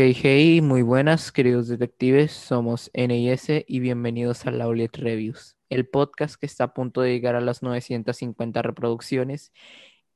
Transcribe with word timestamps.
hey, 0.00 0.16
hey, 0.22 0.60
muy 0.60 0.82
buenas, 0.82 1.32
queridos 1.32 1.66
detectives. 1.66 2.30
Somos 2.30 2.88
NIS 2.94 3.64
y 3.66 3.80
bienvenidos 3.80 4.46
a 4.46 4.52
Laulet 4.52 4.96
Reviews, 4.96 5.56
el 5.70 5.88
podcast 5.88 6.38
que 6.38 6.46
está 6.46 6.62
a 6.62 6.72
punto 6.72 7.00
de 7.00 7.10
llegar 7.10 7.34
a 7.34 7.40
las 7.40 7.64
950 7.64 8.62
reproducciones 8.62 9.52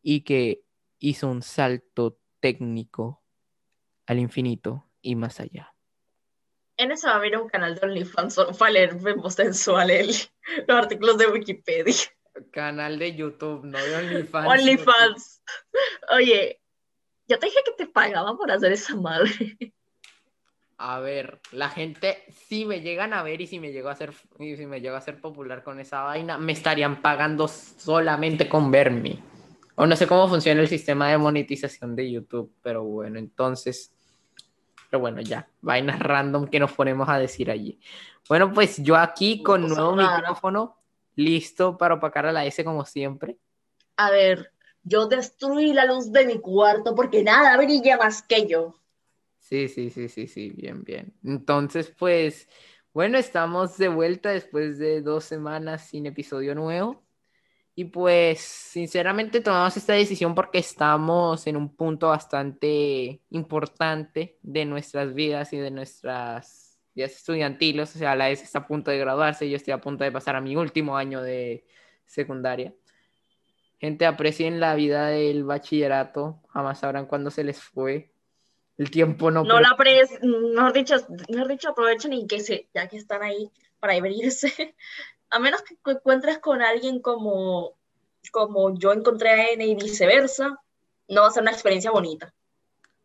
y 0.01 0.21
que 0.21 0.63
hizo 1.01 1.27
un 1.27 1.43
salto 1.43 2.17
técnico 2.39 3.25
al 4.07 4.21
infinito 4.21 4.89
y 5.01 5.17
más 5.17 5.41
allá. 5.41 5.75
En 6.77 6.93
eso 6.93 7.09
va 7.09 7.15
a 7.15 7.17
haber 7.17 7.37
un 7.37 7.49
canal 7.49 7.75
de 7.75 7.85
OnlyFans 7.85 8.37
para 8.57 8.71
leer 8.71 8.95
vemos 9.01 9.35
sensual 9.35 9.91
el, 9.91 10.07
los 10.69 10.79
artículos 10.79 11.19
de 11.19 11.27
Wikipedia. 11.27 11.95
Canal 12.53 13.01
de 13.01 13.17
YouTube, 13.17 13.65
no 13.65 13.83
de 13.83 13.97
OnlyFans. 13.97 14.49
OnlyFans. 14.49 15.43
Oye, 16.15 16.62
yo 17.33 17.39
te 17.39 17.47
dije 17.47 17.61
que 17.65 17.73
te 17.73 17.87
pagaban 17.87 18.37
por 18.37 18.51
hacer 18.51 18.73
esa 18.73 18.95
madre. 18.95 19.57
A 20.77 21.01
ver, 21.01 21.41
la 21.53 21.71
gente, 21.71 22.25
si 22.47 22.67
me 22.67 22.83
llegan 22.83 23.15
a 23.15 23.23
ver 23.23 23.41
y 23.41 23.47
si 23.47 23.59
me 23.59 23.73
llego 23.73 23.89
a 23.89 23.97
y 24.39 24.57
si 24.57 24.67
me 24.67 24.81
llego 24.81 24.97
a 24.97 24.99
hacer 24.99 25.21
popular 25.21 25.63
con 25.63 25.81
esa 25.81 26.03
vaina, 26.03 26.37
me 26.37 26.53
estarían 26.53 27.01
pagando 27.01 27.49
solamente 27.49 28.49
con 28.49 28.71
verme. 28.71 29.19
O 29.77 29.87
no 29.87 29.97
sé 29.97 30.07
cómo 30.07 30.29
funciona 30.29 30.61
el 30.61 30.69
sistema 30.69 31.09
de 31.09 31.17
monetización 31.17 31.97
de 31.97 32.11
YouTube, 32.11 32.53
pero 32.63 32.85
bueno, 32.85 33.19
entonces, 33.19 33.95
pero 34.91 35.01
bueno, 35.01 35.23
ya, 35.23 35.49
vainas 35.63 36.01
random 36.01 36.49
que 36.49 36.61
nos 36.61 36.73
ponemos 36.73 37.09
a 37.09 37.19
decir 37.19 37.51
allí. 37.51 37.81
Bueno, 38.29 38.53
pues 38.53 38.83
yo 38.83 38.97
aquí 38.97 39.43
con 39.43 39.63
Cosa 39.63 39.75
nuevo 39.75 39.97
rara. 39.97 40.19
micrófono, 40.19 40.77
listo 41.15 41.79
para 41.79 41.95
opacar 41.95 42.27
a 42.27 42.33
la 42.33 42.45
S 42.45 42.63
como 42.65 42.85
siempre. 42.85 43.39
A 43.97 44.11
ver, 44.11 44.53
yo 44.83 45.07
destruí 45.07 45.73
la 45.73 45.85
luz 45.85 46.13
de 46.13 46.27
mi 46.27 46.41
cuarto 46.41 46.95
porque 46.95 47.23
nada 47.23 47.57
brilla 47.57 47.97
más 47.97 48.23
que 48.23 48.47
yo. 48.47 48.79
Sí, 49.39 49.69
sí, 49.69 49.91
sí, 49.91 50.09
sí, 50.09 50.27
sí, 50.27 50.51
bien, 50.51 50.83
bien. 50.85 51.15
Entonces, 51.25 51.93
pues, 51.99 52.49
bueno, 52.95 53.19
estamos 53.19 53.77
de 53.79 53.89
vuelta 53.89 54.31
después 54.31 54.79
de 54.79 55.03
dos 55.03 55.25
semanas 55.25 55.89
sin 55.89 56.07
episodio 56.07 56.55
nuevo. 56.55 57.05
Y 57.75 57.87
pues, 57.87 58.41
sinceramente, 58.41 59.41
tomamos 59.41 59.77
esta 59.77 59.95
decisión 59.95 60.35
porque 60.35 60.59
estamos 60.59 61.47
en 61.47 61.57
un 61.57 61.75
punto 61.75 62.09
bastante 62.09 63.23
importante 63.31 64.39
de 64.43 64.65
nuestras 64.67 65.15
vidas 65.15 65.53
y 65.55 65.59
de 65.59 65.71
nuestras 65.71 66.79
vidas 66.95 67.13
estudiantiles. 67.13 67.95
O 67.97 67.99
sea, 67.99 68.15
la 68.15 68.31
S 68.31 68.45
está 68.45 68.61
a 68.61 68.67
punto 68.67 68.91
de 68.91 68.99
graduarse, 68.99 69.49
yo 69.49 69.57
estoy 69.57 69.73
a 69.73 69.81
punto 69.81 70.05
de 70.05 70.13
pasar 70.13 70.37
a 70.37 70.41
mi 70.41 70.55
último 70.57 70.97
año 70.97 71.23
de 71.23 71.65
secundaria. 72.05 72.75
Gente, 73.83 74.07
aprecien 74.07 74.61
la 74.61 74.77
vida 74.77 75.09
del 75.09 75.43
bachillerato, 75.43 76.41
jamás 76.51 76.79
sabrán 76.79 77.07
cuándo 77.07 77.33
se 77.33 77.43
les 77.43 77.61
fue. 77.61 78.13
El 78.79 78.93
tiempo 78.93 79.33
no 79.33 79.43
No 79.43 79.59
la 79.61 79.77
pres, 79.77 80.09
mejor 80.23 80.73
dicho, 80.73 80.95
mejor 81.29 81.49
dicho, 81.49 81.71
aprovechen 81.71 82.13
y 82.13 82.29
que 82.29 82.39
se, 82.39 82.69
ya 82.73 82.87
que 82.87 82.97
están 82.97 83.25
ahí 83.25 83.51
para 83.81 83.95
abrirse. 83.95 84.77
A 85.31 85.41
menos 85.41 85.63
que 85.63 85.75
encuentres 85.91 86.39
con 86.39 86.63
alguien 86.63 87.01
como, 87.01 87.73
como 88.31 88.79
yo 88.79 88.93
encontré 88.93 89.31
a 89.31 89.49
N 89.49 89.67
y 89.67 89.75
viceversa, 89.75 90.61
no 91.09 91.23
va 91.23 91.27
a 91.27 91.31
ser 91.33 91.43
una 91.43 91.51
experiencia 91.51 91.91
bonita. 91.91 92.33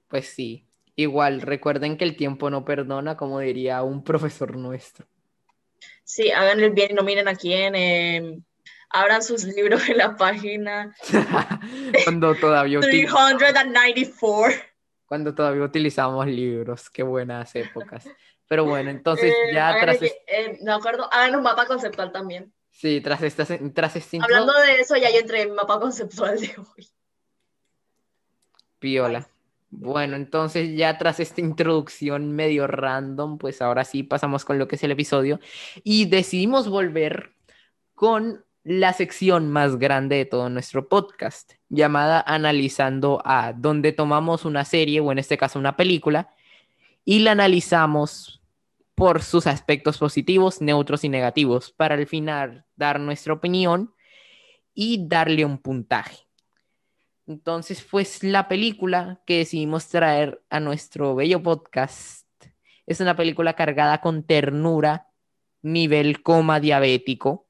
Pues 0.09 0.27
sí, 0.27 0.67
igual, 0.95 1.41
recuerden 1.41 1.97
que 1.97 2.03
el 2.03 2.15
tiempo 2.15 2.51
no 2.51 2.65
perdona, 2.65 3.17
como 3.17 3.39
diría 3.39 3.81
un 3.81 4.03
profesor 4.03 4.55
nuestro. 4.57 5.07
Sí, 6.03 6.29
hagan 6.29 6.59
el 6.59 6.71
bien 6.71 6.91
y 6.91 6.93
no 6.93 7.01
miren 7.03 7.29
a 7.29 7.35
quién. 7.35 7.73
eh, 7.75 8.41
abran 8.89 9.21
sus 9.23 9.43
libros 9.43 9.87
en 9.89 9.97
la 9.97 10.15
página 10.15 10.95
cuando, 12.05 12.35
todavía 12.35 12.79
util- 12.79 13.07
394. 13.07 14.53
cuando 15.05 15.33
todavía 15.35 15.63
utilizamos 15.63 16.25
libros, 16.27 16.89
qué 16.89 17.03
buenas 17.03 17.53
épocas. 17.55 18.07
Pero 18.49 18.63
bueno, 18.65 18.89
entonces 18.89 19.31
Eh, 19.33 19.53
ya 19.53 19.77
tras, 19.79 19.97
el- 20.01 20.07
es- 20.07 20.17
eh, 20.27 20.57
me 20.63 20.71
acuerdo, 20.71 21.11
hagan 21.11 21.35
un 21.35 21.43
mapa 21.43 21.65
conceptual 21.65 22.11
también. 22.11 22.53
sí, 22.71 23.01
tras, 23.01 23.21
esta, 23.23 23.45
tras 23.73 23.95
este 23.97 24.19
Hablando 24.21 24.53
de 24.53 24.79
eso, 24.79 24.95
ya 24.95 25.09
yo 25.11 25.19
entré 25.19 25.41
en 25.41 25.49
mi 25.49 25.55
mapa 25.55 25.79
conceptual 25.79 26.39
de 26.39 26.55
hoy. 26.57 26.87
piola. 28.79 29.27
Bueno, 29.69 30.15
entonces 30.15 30.75
ya 30.77 30.97
tras 30.97 31.19
esta 31.19 31.41
introducción 31.41 32.31
medio 32.33 32.67
random, 32.67 33.37
pues 33.37 33.61
ahora 33.61 33.83
sí 33.83 34.03
pasamos 34.03 34.45
con 34.45 34.57
lo 34.57 34.67
que 34.67 34.75
es 34.77 34.83
el 34.83 34.91
episodio 34.91 35.39
y 35.83 36.05
decidimos 36.05 36.69
volver 36.69 37.33
con 37.93 38.45
la 38.67 38.91
sección 38.91 39.49
más 39.49 39.77
grande 39.77 40.17
de 40.17 40.25
todo 40.25 40.49
nuestro 40.49 40.89
podcast, 40.89 41.53
llamada 41.69 42.21
Analizando 42.27 43.21
a, 43.23 43.53
donde 43.53 43.93
tomamos 43.93 44.43
una 44.43 44.65
serie 44.65 44.99
o 44.99 45.09
en 45.09 45.19
este 45.19 45.37
caso 45.37 45.57
una 45.57 45.77
película 45.77 46.35
y 47.05 47.19
la 47.19 47.31
analizamos 47.31 48.41
por 48.93 49.21
sus 49.21 49.47
aspectos 49.47 49.97
positivos, 49.97 50.59
neutros 50.59 51.05
y 51.05 51.09
negativos, 51.09 51.71
para 51.71 51.95
al 51.95 52.07
final 52.07 52.65
dar 52.75 52.99
nuestra 52.99 53.31
opinión 53.31 53.93
y 54.73 55.07
darle 55.07 55.45
un 55.45 55.59
puntaje. 55.59 56.27
Entonces, 57.25 57.87
pues 57.89 58.21
la 58.21 58.49
película 58.49 59.21
que 59.25 59.37
decidimos 59.37 59.87
traer 59.87 60.43
a 60.49 60.59
nuestro 60.59 61.15
bello 61.15 61.41
podcast 61.41 62.27
es 62.85 62.99
una 62.99 63.15
película 63.15 63.53
cargada 63.53 64.01
con 64.01 64.23
ternura, 64.23 65.07
nivel 65.61 66.21
coma 66.21 66.59
diabético. 66.59 67.46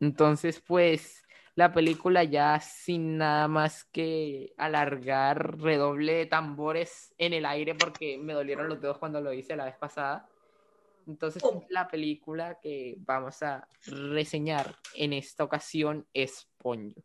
Entonces, 0.00 0.60
pues 0.66 1.22
la 1.54 1.72
película 1.72 2.24
ya 2.24 2.58
sin 2.60 3.18
nada 3.18 3.46
más 3.48 3.84
que 3.84 4.52
alargar 4.56 5.58
redoble 5.58 6.14
de 6.14 6.26
tambores 6.26 7.14
en 7.16 7.32
el 7.32 7.46
aire 7.46 7.74
porque 7.74 8.18
me 8.18 8.32
dolieron 8.32 8.68
los 8.68 8.80
dedos 8.80 8.98
cuando 8.98 9.20
lo 9.20 9.32
hice 9.32 9.54
la 9.56 9.66
vez 9.66 9.76
pasada. 9.76 10.28
Entonces, 11.06 11.42
Oh. 11.44 11.64
la 11.68 11.86
película 11.88 12.58
que 12.60 12.96
vamos 12.98 13.42
a 13.42 13.68
reseñar 13.86 14.74
en 14.94 15.12
esta 15.12 15.44
ocasión 15.44 16.06
es 16.12 16.48
Ponyo. 16.58 17.02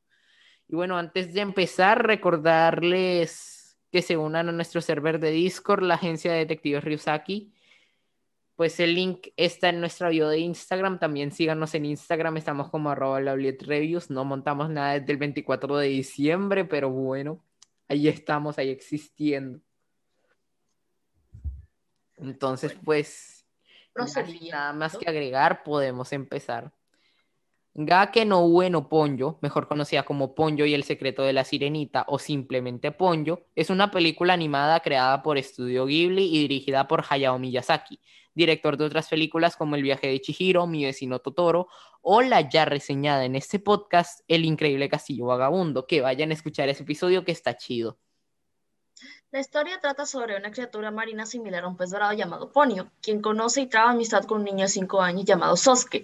Y 0.67 0.75
bueno, 0.75 0.97
antes 0.97 1.33
de 1.33 1.41
empezar, 1.41 2.05
recordarles 2.05 3.77
que 3.91 4.01
se 4.01 4.17
unan 4.17 4.49
a 4.49 4.51
nuestro 4.51 4.81
server 4.81 5.19
de 5.19 5.31
Discord, 5.31 5.83
la 5.83 5.95
agencia 5.95 6.31
de 6.31 6.39
detectives 6.39 6.83
Ryusaki. 6.83 7.51
Pues 8.59 8.77
el 8.81 8.93
link 8.93 9.27
está 9.37 9.69
en 9.69 9.79
nuestra 9.79 10.09
bio 10.09 10.27
de 10.27 10.39
Instagram. 10.39 10.99
También 10.99 11.31
síganos 11.31 11.73
en 11.75 11.85
Instagram, 11.85 12.35
estamos 12.35 12.69
como 12.69 12.89
arroba 12.89 13.21
Reviews. 13.21 14.09
No 14.09 14.25
montamos 14.25 14.69
nada 14.69 14.99
desde 14.99 15.13
el 15.13 15.17
24 15.17 15.77
de 15.77 15.87
diciembre, 15.87 16.65
pero 16.65 16.89
bueno, 16.89 17.41
ahí 17.87 18.09
estamos, 18.09 18.57
ahí 18.57 18.69
existiendo. 18.69 19.61
Entonces, 22.17 22.75
pues, 22.83 23.47
Procedía, 23.93 24.55
nada 24.55 24.73
más 24.73 24.93
¿no? 24.95 24.99
que 24.99 25.09
agregar, 25.09 25.63
podemos 25.63 26.11
empezar. 26.11 26.73
Gake 27.75 28.25
no 28.25 28.45
Ueno 28.45 28.89
Ponyo, 28.89 29.37
mejor 29.41 29.67
conocida 29.67 30.03
como 30.03 30.35
Ponyo 30.35 30.65
y 30.65 30.73
el 30.73 30.83
secreto 30.83 31.23
de 31.23 31.33
la 31.33 31.45
sirenita 31.45 32.03
o 32.07 32.19
simplemente 32.19 32.91
Ponyo, 32.91 33.45
es 33.55 33.69
una 33.69 33.91
película 33.91 34.33
animada 34.33 34.79
creada 34.79 35.21
por 35.21 35.37
Estudio 35.37 35.85
Ghibli 35.85 36.25
y 36.25 36.39
dirigida 36.39 36.87
por 36.87 37.05
Hayao 37.07 37.37
Miyazaki, 37.39 37.99
director 38.33 38.75
de 38.75 38.85
otras 38.85 39.07
películas 39.07 39.55
como 39.55 39.75
El 39.75 39.83
viaje 39.83 40.07
de 40.07 40.19
Chihiro, 40.19 40.67
Mi 40.67 40.83
vecino 40.83 41.19
Totoro 41.19 41.67
o 42.01 42.21
la 42.21 42.41
ya 42.49 42.65
reseñada 42.65 43.25
en 43.25 43.35
este 43.35 43.59
podcast 43.59 44.21
El 44.27 44.45
increíble 44.45 44.89
castillo 44.89 45.25
vagabundo, 45.25 45.85
que 45.85 46.01
vayan 46.01 46.31
a 46.31 46.33
escuchar 46.33 46.69
ese 46.69 46.83
episodio 46.83 47.23
que 47.23 47.31
está 47.31 47.55
chido. 47.55 47.97
La 49.31 49.39
historia 49.39 49.79
trata 49.79 50.07
sobre 50.07 50.35
una 50.35 50.51
criatura 50.51 50.89
marina 50.89 51.25
similar 51.25 51.63
a 51.63 51.67
un 51.67 51.77
pez 51.77 51.91
dorado 51.91 52.13
llamado 52.13 52.51
Ponyo, 52.51 52.87
quien 52.99 53.21
conoce 53.21 53.61
y 53.61 53.67
traba 53.67 53.91
amistad 53.91 54.23
con 54.23 54.39
un 54.39 54.45
niño 54.45 54.63
de 54.63 54.69
5 54.69 55.01
años 55.01 55.25
llamado 55.25 55.55
Sosuke. 55.55 56.03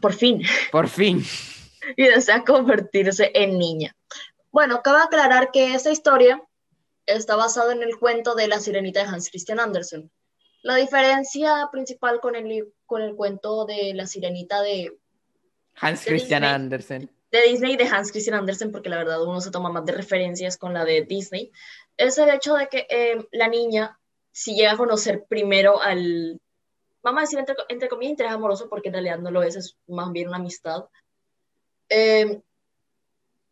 Por 0.00 0.12
fin. 0.12 0.42
Por 0.70 0.88
fin. 0.88 1.24
y 1.96 2.04
desea 2.04 2.44
convertirse 2.44 3.30
en 3.34 3.58
niña. 3.58 3.94
Bueno, 4.50 4.82
cabe 4.82 5.02
aclarar 5.02 5.50
que 5.50 5.74
esta 5.74 5.90
historia 5.90 6.42
está 7.06 7.36
basada 7.36 7.72
en 7.72 7.82
el 7.82 7.98
cuento 7.98 8.34
de 8.34 8.48
La 8.48 8.60
Sirenita 8.60 9.02
de 9.02 9.08
Hans 9.08 9.30
Christian 9.30 9.60
Andersen. 9.60 10.10
La 10.62 10.76
diferencia 10.76 11.68
principal 11.72 12.20
con 12.20 12.36
el, 12.36 12.72
con 12.86 13.02
el 13.02 13.16
cuento 13.16 13.64
de 13.66 13.94
La 13.94 14.06
Sirenita 14.06 14.62
de, 14.62 14.96
Hans 15.76 16.04
De 16.04 16.10
Christian 16.10 16.42
Disney. 16.42 16.54
Andersen. 16.54 17.10
de 17.30 17.42
Disney 17.42 17.72
y 17.72 17.76
de 17.76 17.88
Hans 17.88 18.12
Christian 18.12 18.36
Andersen, 18.36 18.70
porque 18.70 18.88
la 18.88 18.98
verdad 18.98 19.22
uno 19.22 19.40
se 19.40 19.50
toma 19.50 19.70
más 19.70 19.84
de 19.84 19.92
referencias 19.92 20.56
con 20.56 20.74
la 20.74 20.84
de 20.84 21.02
Disney, 21.02 21.50
es 21.96 22.18
el 22.18 22.30
hecho 22.30 22.54
de 22.54 22.68
que 22.68 22.86
eh, 22.88 23.26
la 23.32 23.48
niña, 23.48 23.98
si 24.30 24.54
llega 24.54 24.72
a 24.72 24.76
conocer 24.76 25.24
primero 25.28 25.80
al, 25.80 26.40
vamos 27.02 27.18
a 27.18 27.22
decir 27.22 27.38
entre, 27.38 27.54
entre 27.68 27.88
comillas, 27.88 28.10
interés 28.12 28.32
amoroso, 28.32 28.68
porque 28.68 28.88
en 28.88 28.94
realidad 28.94 29.18
no 29.18 29.30
lo 29.30 29.42
es, 29.42 29.56
es 29.56 29.76
más 29.86 30.12
bien 30.12 30.28
una 30.28 30.38
amistad, 30.38 30.88
eh, 31.88 32.40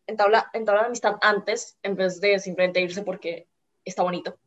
entabla, 0.07 0.49
entabla 0.53 0.81
la 0.81 0.87
amistad 0.87 1.17
antes, 1.21 1.77
en 1.83 1.95
vez 1.95 2.19
de 2.21 2.39
simplemente 2.39 2.81
irse 2.81 3.03
porque 3.03 3.47
está 3.85 4.03
bonito. 4.03 4.37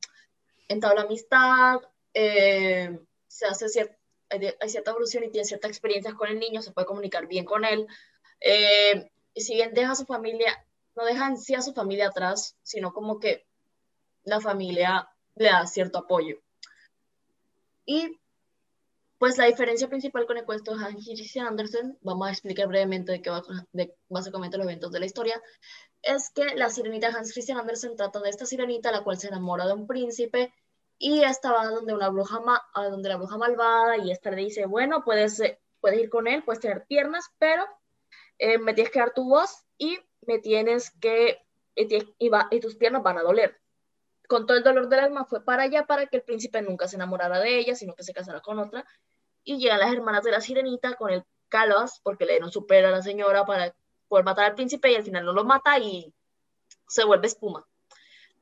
Entabla 0.68 1.02
amistad, 1.02 1.80
eh, 2.12 2.98
se 3.26 3.46
hace 3.46 3.66
cier- 3.66 3.96
hay 4.30 4.68
cierta 4.68 4.90
evolución 4.90 5.24
y 5.24 5.30
tiene 5.30 5.44
ciertas 5.44 5.70
experiencias 5.70 6.14
con 6.14 6.28
el 6.28 6.38
niño, 6.38 6.62
se 6.62 6.72
puede 6.72 6.86
comunicar 6.86 7.26
bien 7.26 7.44
con 7.44 7.64
él. 7.64 7.86
Eh, 8.40 9.10
y 9.32 9.40
si 9.40 9.54
bien 9.54 9.74
deja 9.74 9.92
a 9.92 9.96
su 9.96 10.06
familia, 10.06 10.66
no 10.96 11.04
deja 11.04 11.26
en 11.26 11.36
sí 11.38 11.54
a 11.54 11.62
su 11.62 11.72
familia 11.72 12.08
atrás, 12.08 12.56
sino 12.62 12.92
como 12.92 13.18
que 13.18 13.46
la 14.24 14.40
familia 14.40 15.08
le 15.36 15.46
da 15.46 15.66
cierto 15.66 15.98
apoyo. 15.98 16.40
Y 17.86 18.18
pues 19.18 19.38
la 19.38 19.46
diferencia 19.46 19.88
principal 19.88 20.26
con 20.26 20.36
el 20.36 20.44
cuento 20.44 20.76
de 20.76 20.84
Hans 20.84 21.04
Christian 21.04 21.46
Andersen, 21.46 21.98
vamos 22.02 22.28
a 22.28 22.30
explicar 22.32 22.66
brevemente 22.68 23.12
de 23.12 23.22
qué 23.22 23.30
va 23.30 23.42
de 23.72 23.94
básicamente 24.08 24.56
los 24.56 24.66
eventos 24.66 24.92
de 24.92 25.00
la 25.00 25.06
historia, 25.06 25.40
es 26.02 26.30
que 26.30 26.54
la 26.54 26.68
sirenita 26.68 27.08
Hans 27.08 27.32
Christian 27.32 27.58
Andersen 27.58 27.96
trata 27.96 28.20
de 28.20 28.30
esta 28.30 28.46
sirenita, 28.46 28.92
la 28.92 29.04
cual 29.04 29.18
se 29.18 29.28
enamora 29.28 29.66
de 29.66 29.74
un 29.74 29.86
príncipe 29.86 30.52
y 30.98 31.22
esta 31.22 31.52
va 31.52 31.66
donde 31.66 31.94
una 31.94 32.08
bruja 32.08 32.40
a 32.74 32.88
donde 32.88 33.08
la 33.08 33.16
bruja 33.16 33.36
malvada 33.36 33.98
y 33.98 34.10
esta 34.10 34.30
le 34.30 34.36
dice, 34.36 34.66
bueno, 34.66 35.02
puedes, 35.04 35.40
eh, 35.40 35.60
puedes 35.80 36.00
ir 36.00 36.10
con 36.10 36.26
él, 36.26 36.42
puedes 36.44 36.60
tener 36.60 36.86
piernas, 36.86 37.26
pero 37.38 37.64
eh, 38.38 38.58
me 38.58 38.74
tienes 38.74 38.92
que 38.92 38.98
dar 38.98 39.12
tu 39.12 39.24
voz 39.24 39.64
y 39.78 39.98
me 40.26 40.38
tienes 40.38 40.90
que, 41.00 41.38
y 41.74 42.60
tus 42.60 42.76
piernas 42.76 43.02
van 43.02 43.18
a 43.18 43.22
doler. 43.22 43.60
Con 44.28 44.46
todo 44.46 44.56
el 44.56 44.64
dolor 44.64 44.88
del 44.88 45.00
alma 45.00 45.24
fue 45.24 45.44
para 45.44 45.64
allá 45.64 45.86
para 45.86 46.06
que 46.06 46.16
el 46.16 46.22
príncipe 46.22 46.62
nunca 46.62 46.88
se 46.88 46.96
enamorara 46.96 47.40
de 47.40 47.58
ella, 47.58 47.74
sino 47.74 47.94
que 47.94 48.02
se 48.02 48.14
casara 48.14 48.40
con 48.40 48.58
otra. 48.58 48.84
Y 49.42 49.58
llegan 49.58 49.80
las 49.80 49.92
hermanas 49.92 50.24
de 50.24 50.30
la 50.30 50.40
sirenita 50.40 50.94
con 50.94 51.10
el 51.10 51.24
Calos, 51.48 52.00
porque 52.02 52.24
le 52.24 52.32
dieron 52.32 52.50
su 52.50 52.66
a 52.68 52.74
la 52.74 53.02
señora 53.02 53.44
para 53.44 53.74
poder 54.08 54.24
matar 54.24 54.46
al 54.46 54.54
príncipe 54.54 54.90
y 54.90 54.96
al 54.96 55.04
final 55.04 55.24
no 55.24 55.32
lo 55.32 55.44
mata 55.44 55.78
y 55.78 56.12
se 56.88 57.04
vuelve 57.04 57.26
espuma. 57.26 57.66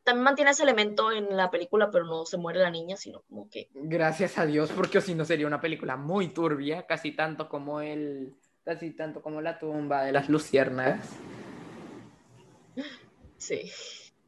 También 0.04 0.24
mantiene 0.24 0.50
ese 0.50 0.64
elemento 0.64 1.12
en 1.12 1.36
la 1.36 1.50
película, 1.50 1.90
pero 1.90 2.04
no 2.04 2.24
se 2.24 2.36
muere 2.36 2.60
la 2.60 2.70
niña, 2.70 2.96
sino 2.96 3.22
como 3.22 3.48
que... 3.48 3.68
Gracias 3.72 4.36
a 4.38 4.46
Dios, 4.46 4.70
porque 4.72 5.00
si 5.00 5.14
no 5.14 5.24
sería 5.24 5.46
una 5.46 5.60
película 5.60 5.96
muy 5.96 6.28
turbia, 6.28 6.86
casi 6.86 7.12
tanto 7.12 7.48
como 7.48 7.80
el... 7.80 8.34
casi 8.64 8.90
tanto 8.90 9.22
como 9.22 9.40
la 9.40 9.58
tumba 9.58 10.02
de 10.04 10.12
las 10.12 10.28
luciérnagas. 10.28 11.08
Sí. 13.36 13.70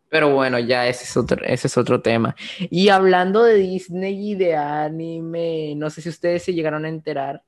Pero 0.09 0.33
bueno, 0.33 0.59
ya 0.59 0.87
ese 0.87 1.05
es, 1.05 1.17
otro, 1.17 1.45
ese 1.45 1.67
es 1.67 1.77
otro 1.77 2.01
tema. 2.01 2.37
Y 2.71 2.89
hablando 2.89 3.43
de 3.43 3.55
Disney 3.55 4.31
y 4.31 4.35
de 4.35 4.55
anime, 4.55 5.75
no 5.77 5.91
sé 5.91 6.03
si 6.03 6.09
ustedes 6.09 6.45
se 6.45 6.55
llegaron 6.55 6.85
a 6.85 6.89
enterar 6.89 7.43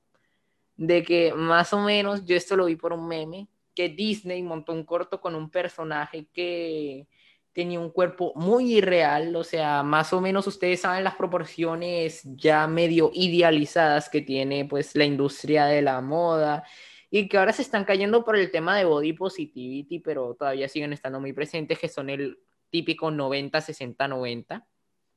de 0.76 1.02
que 1.02 1.32
más 1.32 1.72
o 1.72 1.80
menos, 1.80 2.24
yo 2.24 2.36
esto 2.36 2.56
lo 2.56 2.66
vi 2.66 2.76
por 2.76 2.92
un 2.92 3.08
meme, 3.08 3.48
que 3.74 3.88
Disney 3.88 4.42
montó 4.42 4.72
un 4.72 4.84
corto 4.84 5.20
con 5.20 5.34
un 5.34 5.50
personaje 5.50 6.26
que 6.32 7.06
tenía 7.52 7.80
un 7.80 7.90
cuerpo 7.90 8.32
muy 8.36 8.74
irreal, 8.76 9.34
o 9.34 9.42
sea, 9.42 9.82
más 9.82 10.12
o 10.12 10.20
menos 10.20 10.46
ustedes 10.46 10.80
saben 10.80 11.04
las 11.04 11.14
proporciones 11.14 12.20
ya 12.24 12.66
medio 12.66 13.10
idealizadas 13.14 14.10
que 14.10 14.20
tiene 14.20 14.66
pues 14.66 14.94
la 14.94 15.06
industria 15.06 15.64
de 15.64 15.80
la 15.80 16.02
moda 16.02 16.64
y 17.10 17.28
que 17.28 17.38
ahora 17.38 17.54
se 17.54 17.62
están 17.62 17.84
cayendo 17.84 18.24
por 18.24 18.36
el 18.36 18.50
tema 18.50 18.76
de 18.76 18.84
body 18.84 19.14
positivity, 19.14 20.00
pero 20.00 20.34
todavía 20.34 20.68
siguen 20.68 20.92
estando 20.92 21.18
muy 21.18 21.32
presentes, 21.32 21.78
que 21.78 21.88
son 21.88 22.10
el 22.10 22.38
típico 22.76 23.10
90, 23.10 23.58
60, 23.58 24.06
90. 24.06 24.66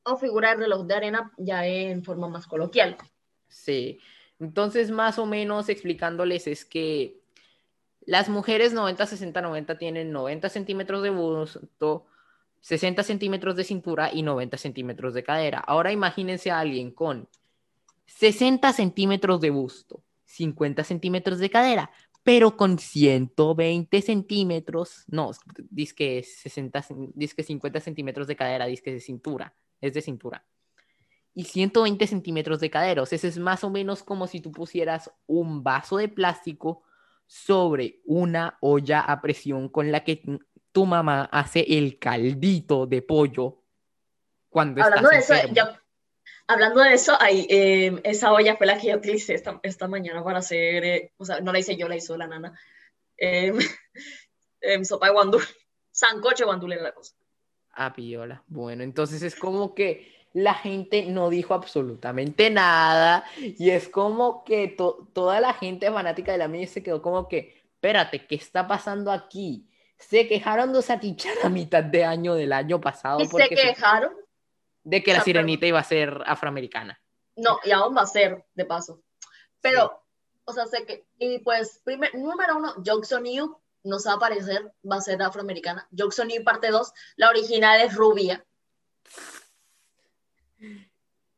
O 0.03 0.15
figurar 0.15 0.57
reloj 0.57 0.85
de 0.87 0.95
arena 0.95 1.33
ya 1.37 1.67
en 1.67 2.05
forma 2.05 2.29
más 2.29 2.47
coloquial. 2.47 2.95
Sí, 3.49 3.99
entonces 4.39 4.91
más 4.91 5.19
o 5.19 5.25
menos 5.25 5.67
explicándoles 5.67 6.47
es 6.47 6.63
que 6.63 7.19
las 8.05 8.29
mujeres 8.29 8.71
90, 8.71 9.05
60, 9.05 9.41
90 9.41 9.77
tienen 9.77 10.13
90 10.13 10.47
centímetros 10.47 11.03
de 11.03 11.09
busto, 11.09 12.05
60 12.61 13.03
centímetros 13.03 13.57
de 13.57 13.65
cintura 13.65 14.09
y 14.13 14.23
90 14.23 14.55
centímetros 14.55 15.13
de 15.13 15.23
cadera. 15.23 15.59
Ahora 15.59 15.91
imagínense 15.91 16.51
a 16.51 16.59
alguien 16.59 16.91
con 16.91 17.27
60 18.05 18.71
centímetros 18.71 19.41
de 19.41 19.49
busto, 19.49 20.01
50 20.23 20.85
centímetros 20.85 21.39
de 21.39 21.49
cadera, 21.49 21.91
pero 22.29 22.55
con 22.55 22.77
120 22.77 24.03
centímetros, 24.03 25.03
no, 25.07 25.31
que 25.95 26.21
60, 26.21 26.85
que 27.35 27.43
50 27.43 27.79
centímetros 27.79 28.27
de 28.27 28.35
cadera, 28.35 28.67
que 28.67 28.93
de 28.93 28.99
cintura, 28.99 29.55
es 29.81 29.95
de 29.95 30.01
cintura. 30.03 30.45
Y 31.33 31.45
120 31.45 32.05
centímetros 32.05 32.59
de 32.59 32.69
cadera, 32.69 33.01
o 33.01 33.07
sea, 33.07 33.15
es 33.15 33.39
más 33.39 33.63
o 33.63 33.71
menos 33.71 34.03
como 34.03 34.27
si 34.27 34.41
tú 34.41 34.51
pusieras 34.51 35.11
un 35.25 35.63
vaso 35.63 35.97
de 35.97 36.07
plástico 36.07 36.83
sobre 37.25 37.99
una 38.05 38.59
olla 38.61 38.99
a 38.99 39.21
presión 39.21 39.67
con 39.67 39.91
la 39.91 40.03
que 40.03 40.21
tu 40.71 40.85
mamá 40.85 41.29
hace 41.31 41.65
el 41.67 41.97
caldito 41.97 42.85
de 42.85 43.01
pollo 43.01 43.63
cuando 44.49 44.83
hablando 44.83 45.09
estás 45.09 45.41
de 45.45 45.51
eso, 45.51 45.78
hablando 46.49 46.81
de 46.81 46.93
eso, 46.93 47.15
em, 47.21 48.01
esa 48.03 48.33
olla 48.33 48.57
fue 48.57 48.65
la 48.65 48.77
que 48.77 48.87
yo 48.87 48.97
utilicé 48.97 49.35
esta, 49.35 49.59
esta 49.61 49.87
mañana 49.87 50.23
para 50.23 50.39
hacer, 50.39 50.83
eh, 50.83 51.13
o 51.17 51.23
sea, 51.23 51.39
no 51.41 51.53
la 51.53 51.59
hice 51.59 51.77
yo, 51.77 51.87
la 51.87 51.95
hizo 51.95 52.17
la 52.17 52.27
nana. 52.27 52.59
Em, 53.17 53.55
sopa 54.83 55.05
de 55.05 55.13
guandul, 55.13 55.43
sancoche 55.91 56.43
guandul 56.43 56.73
en 56.73 56.83
la 56.83 56.91
cosa. 56.91 57.15
Ah, 57.71 57.93
piola. 57.93 58.43
Bueno, 58.47 58.83
entonces 58.83 59.21
es 59.21 59.35
como 59.35 59.75
que 59.75 60.27
la 60.33 60.55
gente 60.55 61.05
no 61.05 61.29
dijo 61.29 61.53
absolutamente 61.53 62.49
nada 62.49 63.23
y 63.37 63.69
es 63.69 63.87
como 63.87 64.43
que 64.43 64.75
toda 65.13 65.39
la 65.39 65.53
gente 65.53 65.91
fanática 65.91 66.31
de 66.31 66.39
la 66.39 66.47
mía 66.47 66.65
se 66.67 66.81
quedó 66.81 67.01
como 67.01 67.27
que, 67.27 67.61
espérate, 67.75 68.25
¿qué 68.25 68.35
está 68.35 68.67
pasando 68.67 69.11
aquí? 69.11 69.67
Se 69.97 70.27
quejaron 70.27 70.73
de 70.73 70.81
Satichan 70.81 71.35
a 71.43 71.49
mitad 71.49 71.83
de 71.83 72.05
año 72.05 72.33
del 72.33 72.53
año 72.53 72.81
pasado. 72.81 73.19
¿Y 73.19 73.27
se 73.27 73.49
quejaron? 73.49 74.13
De 74.83 75.03
que 75.03 75.13
la 75.13 75.21
sirenita 75.21 75.65
iba 75.65 75.79
a 75.79 75.83
ser 75.83 76.23
afroamericana. 76.25 76.99
No, 77.35 77.59
y 77.63 77.71
aún 77.71 77.95
va 77.95 78.01
a 78.01 78.07
ser, 78.07 78.45
de 78.53 78.65
paso. 78.65 79.01
Pero, 79.61 80.03
o 80.45 80.53
sea, 80.53 80.65
sé 80.65 80.85
que, 80.85 81.05
y 81.17 81.39
pues, 81.39 81.81
primer, 81.83 82.15
número 82.15 82.57
uno, 82.57 82.75
Jackson 82.81 83.25
You 83.25 83.57
no 83.83 83.99
se 83.99 84.09
va 84.09 84.13
a 84.13 84.17
aparecer, 84.17 84.73
va 84.89 84.97
a 84.97 85.01
ser 85.01 85.21
afroamericana. 85.21 85.87
Jackson 85.91 86.29
You 86.29 86.43
parte 86.43 86.69
dos, 86.69 86.93
la 87.15 87.29
original 87.29 87.81
es 87.81 87.95
rubia. 87.95 88.45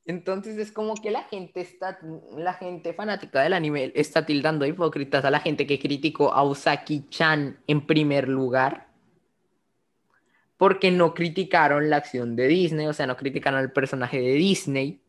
Entonces 0.05 0.57
es 0.57 0.71
como 0.71 0.95
que 0.95 1.11
la 1.11 1.23
gente 1.23 1.61
está, 1.61 1.99
la 2.35 2.53
gente 2.53 2.93
fanática 2.93 3.41
del 3.41 3.53
anime 3.53 3.91
está 3.95 4.25
tildando 4.25 4.65
hipócritas 4.65 5.23
a 5.23 5.31
la 5.31 5.39
gente 5.39 5.67
que 5.67 5.79
criticó 5.79 6.33
a 6.33 6.43
Usaki-chan 6.43 7.61
en 7.67 7.85
primer 7.85 8.27
lugar. 8.27 8.90
Porque 10.61 10.91
no 10.91 11.15
criticaron 11.15 11.89
la 11.89 11.97
acción 11.97 12.35
de 12.35 12.47
Disney, 12.47 12.85
o 12.85 12.93
sea, 12.93 13.07
no 13.07 13.17
criticaron 13.17 13.59
al 13.59 13.71
personaje 13.71 14.21
de 14.21 14.33
Disney. 14.33 15.01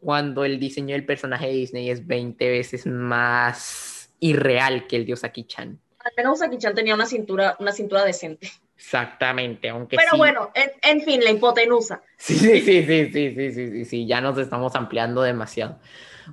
Cuando 0.00 0.44
el 0.44 0.60
diseño 0.60 0.94
del 0.94 1.04
personaje 1.04 1.48
de 1.48 1.54
Disney 1.54 1.90
es 1.90 2.06
20 2.06 2.50
veces 2.50 2.86
más 2.86 4.14
irreal 4.20 4.86
que 4.86 4.94
el 4.94 5.06
de 5.06 5.14
Usaki-chan. 5.14 5.80
Al 5.98 6.12
menos 6.16 6.38
Usaki-chan 6.38 6.72
tenía 6.72 6.94
una 6.94 7.04
cintura, 7.04 7.56
una 7.58 7.72
cintura 7.72 8.04
decente. 8.04 8.52
Exactamente, 8.76 9.68
aunque 9.70 9.96
Pero 9.96 10.16
bueno, 10.16 10.52
en, 10.54 11.00
fin, 11.02 11.24
la 11.24 11.32
hipotenusa. 11.32 12.00
Sí, 12.16 12.38
sí, 12.38 12.60
sí, 12.60 12.84
sí, 12.84 13.10
sí, 13.12 13.34
sí, 13.34 13.70
sí, 13.72 13.84
sí, 13.84 14.06
ya 14.06 14.20
nos 14.20 14.38
estamos 14.38 14.72
ampliando 14.76 15.20
demasiado. 15.22 15.80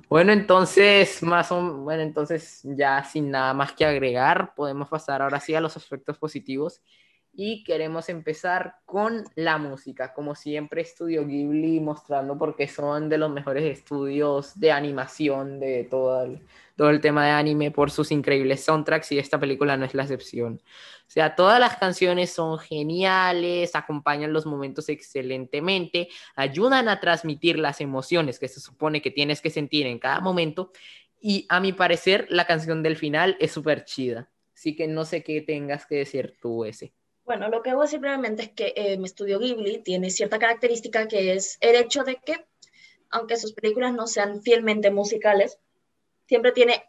Bueno, 0.08 0.32
entonces, 0.32 1.24
más 1.24 1.50
o 1.50 1.60
bueno, 1.78 2.02
entonces 2.02 2.60
ya 2.62 3.02
sin 3.02 3.32
nada 3.32 3.52
más 3.52 3.72
que 3.72 3.84
agregar, 3.84 4.54
podemos 4.54 4.88
pasar 4.88 5.22
ahora 5.22 5.40
sí 5.40 5.56
a 5.56 5.60
los 5.60 5.76
aspectos 5.76 6.18
positivos 6.18 6.82
y 7.40 7.62
queremos 7.62 8.08
empezar 8.08 8.78
con 8.84 9.22
la 9.36 9.58
música. 9.58 10.12
Como 10.12 10.34
siempre, 10.34 10.80
Estudio 10.80 11.24
Ghibli 11.24 11.78
mostrando 11.78 12.36
porque 12.36 12.66
son 12.66 13.08
de 13.08 13.16
los 13.16 13.30
mejores 13.30 13.62
estudios 13.62 14.58
de 14.58 14.72
animación 14.72 15.60
de 15.60 15.84
todo 15.84 16.24
el, 16.24 16.40
todo 16.74 16.90
el 16.90 17.00
tema 17.00 17.24
de 17.24 17.30
anime 17.30 17.70
por 17.70 17.92
sus 17.92 18.10
increíbles 18.10 18.64
soundtracks 18.64 19.12
y 19.12 19.20
esta 19.20 19.38
película 19.38 19.76
no 19.76 19.84
es 19.84 19.94
la 19.94 20.02
excepción. 20.02 20.60
O 21.06 21.10
sea, 21.10 21.36
todas 21.36 21.60
las 21.60 21.76
canciones 21.76 22.30
son 22.32 22.58
geniales, 22.58 23.76
acompañan 23.76 24.32
los 24.32 24.44
momentos 24.44 24.88
excelentemente, 24.88 26.08
ayudan 26.34 26.88
a 26.88 26.98
transmitir 26.98 27.56
las 27.56 27.80
emociones 27.80 28.40
que 28.40 28.48
se 28.48 28.58
supone 28.58 29.00
que 29.00 29.12
tienes 29.12 29.40
que 29.40 29.50
sentir 29.50 29.86
en 29.86 30.00
cada 30.00 30.18
momento. 30.18 30.72
Y 31.20 31.46
a 31.50 31.60
mi 31.60 31.72
parecer, 31.72 32.26
la 32.30 32.48
canción 32.48 32.82
del 32.82 32.96
final 32.96 33.36
es 33.38 33.52
súper 33.52 33.84
chida. 33.84 34.28
Así 34.52 34.74
que 34.74 34.88
no 34.88 35.04
sé 35.04 35.22
qué 35.22 35.40
tengas 35.40 35.86
que 35.86 35.94
decir 35.94 36.36
tú 36.42 36.64
ese. 36.64 36.97
Bueno, 37.28 37.50
lo 37.50 37.62
que 37.62 37.68
hago 37.68 37.86
simplemente 37.86 38.44
es 38.44 38.52
que 38.52 38.72
eh, 38.74 38.96
mi 38.96 39.04
estudio 39.04 39.38
Ghibli 39.38 39.82
tiene 39.82 40.08
cierta 40.08 40.38
característica 40.38 41.06
que 41.08 41.34
es 41.34 41.58
el 41.60 41.76
hecho 41.76 42.02
de 42.02 42.16
que, 42.16 42.46
aunque 43.10 43.36
sus 43.36 43.52
películas 43.52 43.92
no 43.92 44.06
sean 44.06 44.40
fielmente 44.40 44.90
musicales, 44.90 45.58
siempre 46.26 46.52
tiene 46.52 46.84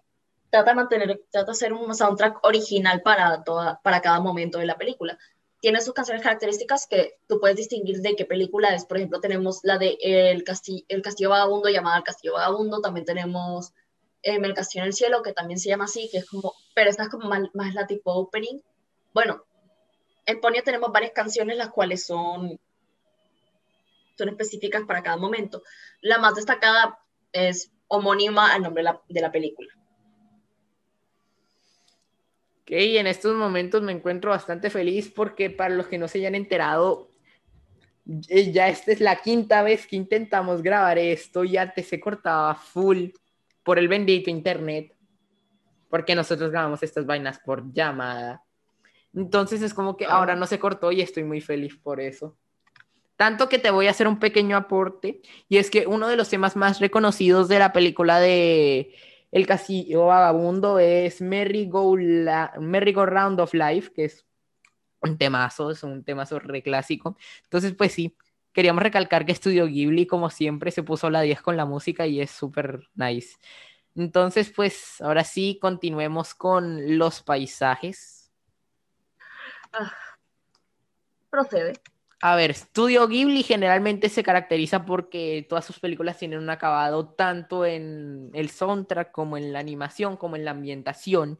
trata 0.49 0.71
de 0.71 0.75
mantener, 0.75 1.21
trata 1.29 1.47
de 1.47 1.51
hacer 1.51 1.73
un 1.73 1.93
soundtrack 1.93 2.39
original 2.43 3.01
para, 3.01 3.43
toda, 3.43 3.81
para 3.83 3.99
cada 3.99 4.21
momento 4.21 4.59
de 4.59 4.65
la 4.65 4.77
película. 4.77 5.19
Tiene 5.59 5.81
sus 5.81 5.93
canciones 5.93 6.23
características 6.23 6.87
que 6.87 7.17
tú 7.27 7.41
puedes 7.41 7.57
distinguir 7.57 7.99
de 7.99 8.15
qué 8.15 8.23
película 8.23 8.73
es. 8.73 8.85
Por 8.85 8.95
ejemplo, 8.95 9.19
tenemos 9.19 9.59
la 9.63 9.77
de 9.77 9.97
El 10.01 10.45
Castillo, 10.45 10.85
el 10.87 11.01
Castillo 11.01 11.31
Vagabundo, 11.31 11.67
llamada 11.67 11.97
El 11.97 12.03
Castillo 12.03 12.35
Vagabundo. 12.35 12.79
También 12.79 13.05
tenemos 13.05 13.73
em, 14.21 14.45
El 14.45 14.53
Castillo 14.53 14.83
en 14.83 14.87
el 14.87 14.93
Cielo, 14.93 15.21
que 15.21 15.33
también 15.33 15.59
se 15.59 15.67
llama 15.67 15.83
así, 15.83 16.07
que 16.09 16.19
es 16.19 16.25
como, 16.29 16.53
pero 16.73 16.89
esta 16.89 17.03
es 17.03 17.09
como 17.09 17.27
más, 17.27 17.41
más 17.53 17.73
la 17.73 17.87
tipo 17.87 18.13
opening. 18.13 18.61
Bueno, 19.13 19.43
en 20.29 20.39
Ponyo 20.39 20.63
tenemos 20.63 20.91
varias 20.91 21.11
canciones, 21.11 21.57
las 21.57 21.69
cuales 21.69 22.05
son, 22.05 22.59
son 24.15 24.29
específicas 24.29 24.83
para 24.83 25.01
cada 25.01 25.17
momento. 25.17 25.63
La 26.01 26.19
más 26.19 26.35
destacada 26.35 26.99
es 27.31 27.71
homónima 27.87 28.53
al 28.53 28.61
nombre 28.61 28.81
de 28.81 28.91
la, 28.91 29.01
de 29.09 29.21
la 29.21 29.31
película. 29.31 29.69
Ok, 32.61 32.71
en 32.71 33.07
estos 33.07 33.35
momentos 33.35 33.81
me 33.81 33.91
encuentro 33.91 34.29
bastante 34.29 34.69
feliz 34.69 35.09
porque 35.09 35.49
para 35.49 35.73
los 35.73 35.87
que 35.87 35.97
no 35.97 36.07
se 36.07 36.19
hayan 36.19 36.35
enterado, 36.35 37.09
eh, 38.27 38.51
ya 38.51 38.67
esta 38.67 38.91
es 38.91 39.01
la 39.01 39.15
quinta 39.15 39.63
vez 39.63 39.87
que 39.87 39.95
intentamos 39.95 40.61
grabar 40.61 40.99
esto 40.99 41.43
y 41.43 41.57
antes 41.57 41.87
se 41.87 41.99
cortaba 41.99 42.53
full 42.53 43.09
por 43.63 43.79
el 43.79 43.87
bendito 43.87 44.29
internet, 44.29 44.95
porque 45.89 46.13
nosotros 46.13 46.51
grabamos 46.51 46.83
estas 46.83 47.07
vainas 47.07 47.39
por 47.39 47.73
llamada. 47.73 48.43
Entonces 49.13 49.61
es 49.61 49.73
como 49.73 49.97
que 49.97 50.05
Ah. 50.05 50.11
ahora 50.17 50.35
no 50.35 50.45
se 50.45 50.59
cortó 50.59 50.91
y 50.91 51.01
estoy 51.01 51.23
muy 51.23 51.41
feliz 51.41 51.75
por 51.77 51.99
eso. 51.99 52.37
Tanto 53.15 53.49
que 53.49 53.59
te 53.59 53.71
voy 53.71 53.87
a 53.87 53.91
hacer 53.91 54.07
un 54.07 54.17
pequeño 54.19 54.55
aporte, 54.55 55.21
y 55.49 55.57
es 55.57 55.69
que 55.69 55.85
uno 55.87 56.07
de 56.07 56.15
los 56.15 56.29
temas 56.29 56.55
más 56.55 56.79
reconocidos 56.79 57.49
de 57.49 57.59
la 57.59 57.73
película 57.73 58.19
de 58.19 58.93
El 59.31 59.45
Castillo 59.45 60.05
Vagabundo 60.05 60.79
es 60.79 61.21
Merry 61.21 61.67
Go, 61.67 61.97
La- 61.97 62.53
Merry 62.59 62.93
Go 62.93 63.05
Round 63.05 63.39
of 63.41 63.53
Life, 63.53 63.91
que 63.93 64.05
es 64.05 64.25
un 65.01 65.17
temazo, 65.17 65.69
es 65.71 65.83
un 65.83 66.03
temazo 66.03 66.39
reclásico. 66.39 67.17
Entonces, 67.43 67.73
pues 67.73 67.91
sí, 67.93 68.15
queríamos 68.53 68.83
recalcar 68.83 69.25
que 69.25 69.35
Studio 69.35 69.67
Ghibli, 69.67 70.07
como 70.07 70.29
siempre, 70.29 70.71
se 70.71 70.83
puso 70.83 71.09
la 71.09 71.21
10 71.21 71.41
con 71.41 71.57
la 71.57 71.65
música 71.65 72.07
y 72.07 72.21
es 72.21 72.31
súper 72.31 72.87
nice. 72.95 73.37
Entonces, 73.95 74.51
pues 74.55 75.01
ahora 75.01 75.23
sí, 75.25 75.57
continuemos 75.61 76.33
con 76.33 76.97
los 76.97 77.21
paisajes. 77.21 78.18
Ah, 79.73 79.93
procede. 81.29 81.73
A 82.21 82.35
ver, 82.35 82.53
Studio 82.53 83.07
Ghibli 83.07 83.43
generalmente 83.43 84.09
se 84.09 84.23
caracteriza 84.23 84.85
porque 84.85 85.45
todas 85.47 85.63
sus 85.63 85.79
películas 85.79 86.17
tienen 86.17 86.39
un 86.39 86.49
acabado 86.49 87.09
tanto 87.13 87.65
en 87.65 88.29
el 88.33 88.49
soundtrack 88.49 89.11
como 89.11 89.37
en 89.37 89.53
la 89.53 89.59
animación, 89.59 90.17
como 90.17 90.35
en 90.35 90.43
la 90.43 90.51
ambientación. 90.51 91.39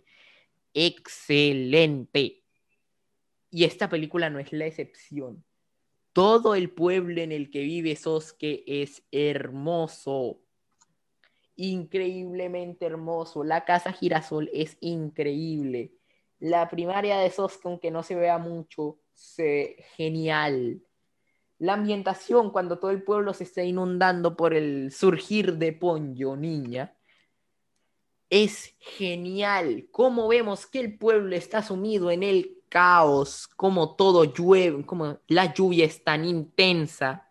Excelente. 0.74 2.44
Y 3.52 3.66
esta 3.66 3.90
película 3.90 4.30
no 4.30 4.40
es 4.40 4.54
la 4.54 4.68
excepción. 4.68 5.44
Todo 6.14 6.56
el 6.56 6.72
pueblo 6.72 7.22
en 7.22 7.34
el 7.34 7.50
que 7.50 7.62
vive 7.62 7.96
Sosuke 7.98 8.64
es 8.66 9.04
hermoso. 9.12 10.40
Increíblemente 11.58 12.86
hermoso. 12.86 13.44
La 13.44 13.66
casa 13.66 13.92
girasol 13.92 14.50
es 14.54 14.78
increíble. 14.80 15.99
La 16.40 16.70
primaria 16.70 17.18
de 17.18 17.30
Sosuke, 17.30 17.66
aunque 17.66 17.92
no 17.92 18.04
se 18.04 18.16
vea 18.16 18.38
mucho, 18.38 19.00
se 19.14 19.76
genial. 19.96 20.82
La 21.58 21.74
ambientación 21.74 22.52
cuando 22.52 22.80
todo 22.80 22.92
el 22.92 23.04
pueblo 23.04 23.34
se 23.34 23.44
está 23.44 23.64
inundando 23.64 24.38
por 24.38 24.54
el 24.54 24.92
surgir 24.92 25.58
de 25.58 25.74
Ponyo, 25.74 26.38
niña, 26.38 26.96
es 28.30 28.76
genial. 28.80 29.88
Cómo 29.92 30.28
vemos 30.28 30.66
que 30.66 30.80
el 30.80 30.98
pueblo 30.98 31.36
está 31.36 31.62
sumido 31.62 32.12
en 32.12 32.24
el 32.24 32.60
caos, 32.70 33.48
como 33.48 33.96
todo 33.96 34.24
llueve, 34.24 34.86
como 34.86 35.20
la 35.28 35.54
lluvia 35.54 35.86
es 35.86 36.04
tan 36.04 36.24
intensa 36.24 37.29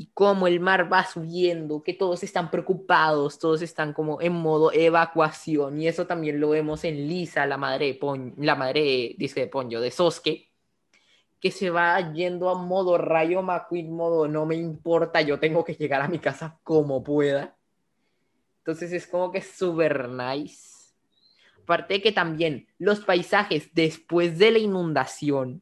y 0.00 0.12
cómo 0.14 0.46
el 0.46 0.60
mar 0.60 0.92
va 0.92 1.04
subiendo, 1.04 1.82
que 1.82 1.92
todos 1.92 2.22
están 2.22 2.52
preocupados, 2.52 3.40
todos 3.40 3.62
están 3.62 3.92
como 3.92 4.20
en 4.20 4.32
modo 4.32 4.70
evacuación 4.72 5.80
y 5.80 5.88
eso 5.88 6.06
también 6.06 6.38
lo 6.38 6.50
vemos 6.50 6.84
en 6.84 7.08
Lisa, 7.08 7.44
la 7.46 7.56
madre 7.56 7.86
de 7.86 7.94
Pon- 7.94 8.32
la 8.38 8.54
madre 8.54 9.16
dice 9.18 9.40
de 9.40 9.46
Ponyo, 9.48 9.80
de 9.80 9.90
Sosuke, 9.90 10.52
que 11.40 11.50
se 11.50 11.70
va 11.70 12.12
yendo 12.12 12.48
a 12.48 12.54
modo 12.54 12.96
Rayo 12.96 13.42
McQueen, 13.42 13.92
modo 13.92 14.28
no 14.28 14.46
me 14.46 14.54
importa, 14.54 15.20
yo 15.20 15.40
tengo 15.40 15.64
que 15.64 15.74
llegar 15.74 16.00
a 16.00 16.06
mi 16.06 16.20
casa 16.20 16.60
como 16.62 17.02
pueda. 17.02 17.56
Entonces 18.58 18.92
es 18.92 19.04
como 19.08 19.32
que 19.32 19.42
súper 19.42 20.08
nice. 20.10 20.94
Aparte 21.64 21.94
de 21.94 22.02
que 22.02 22.12
también 22.12 22.68
los 22.78 23.00
paisajes 23.00 23.74
después 23.74 24.38
de 24.38 24.52
la 24.52 24.58
inundación, 24.58 25.60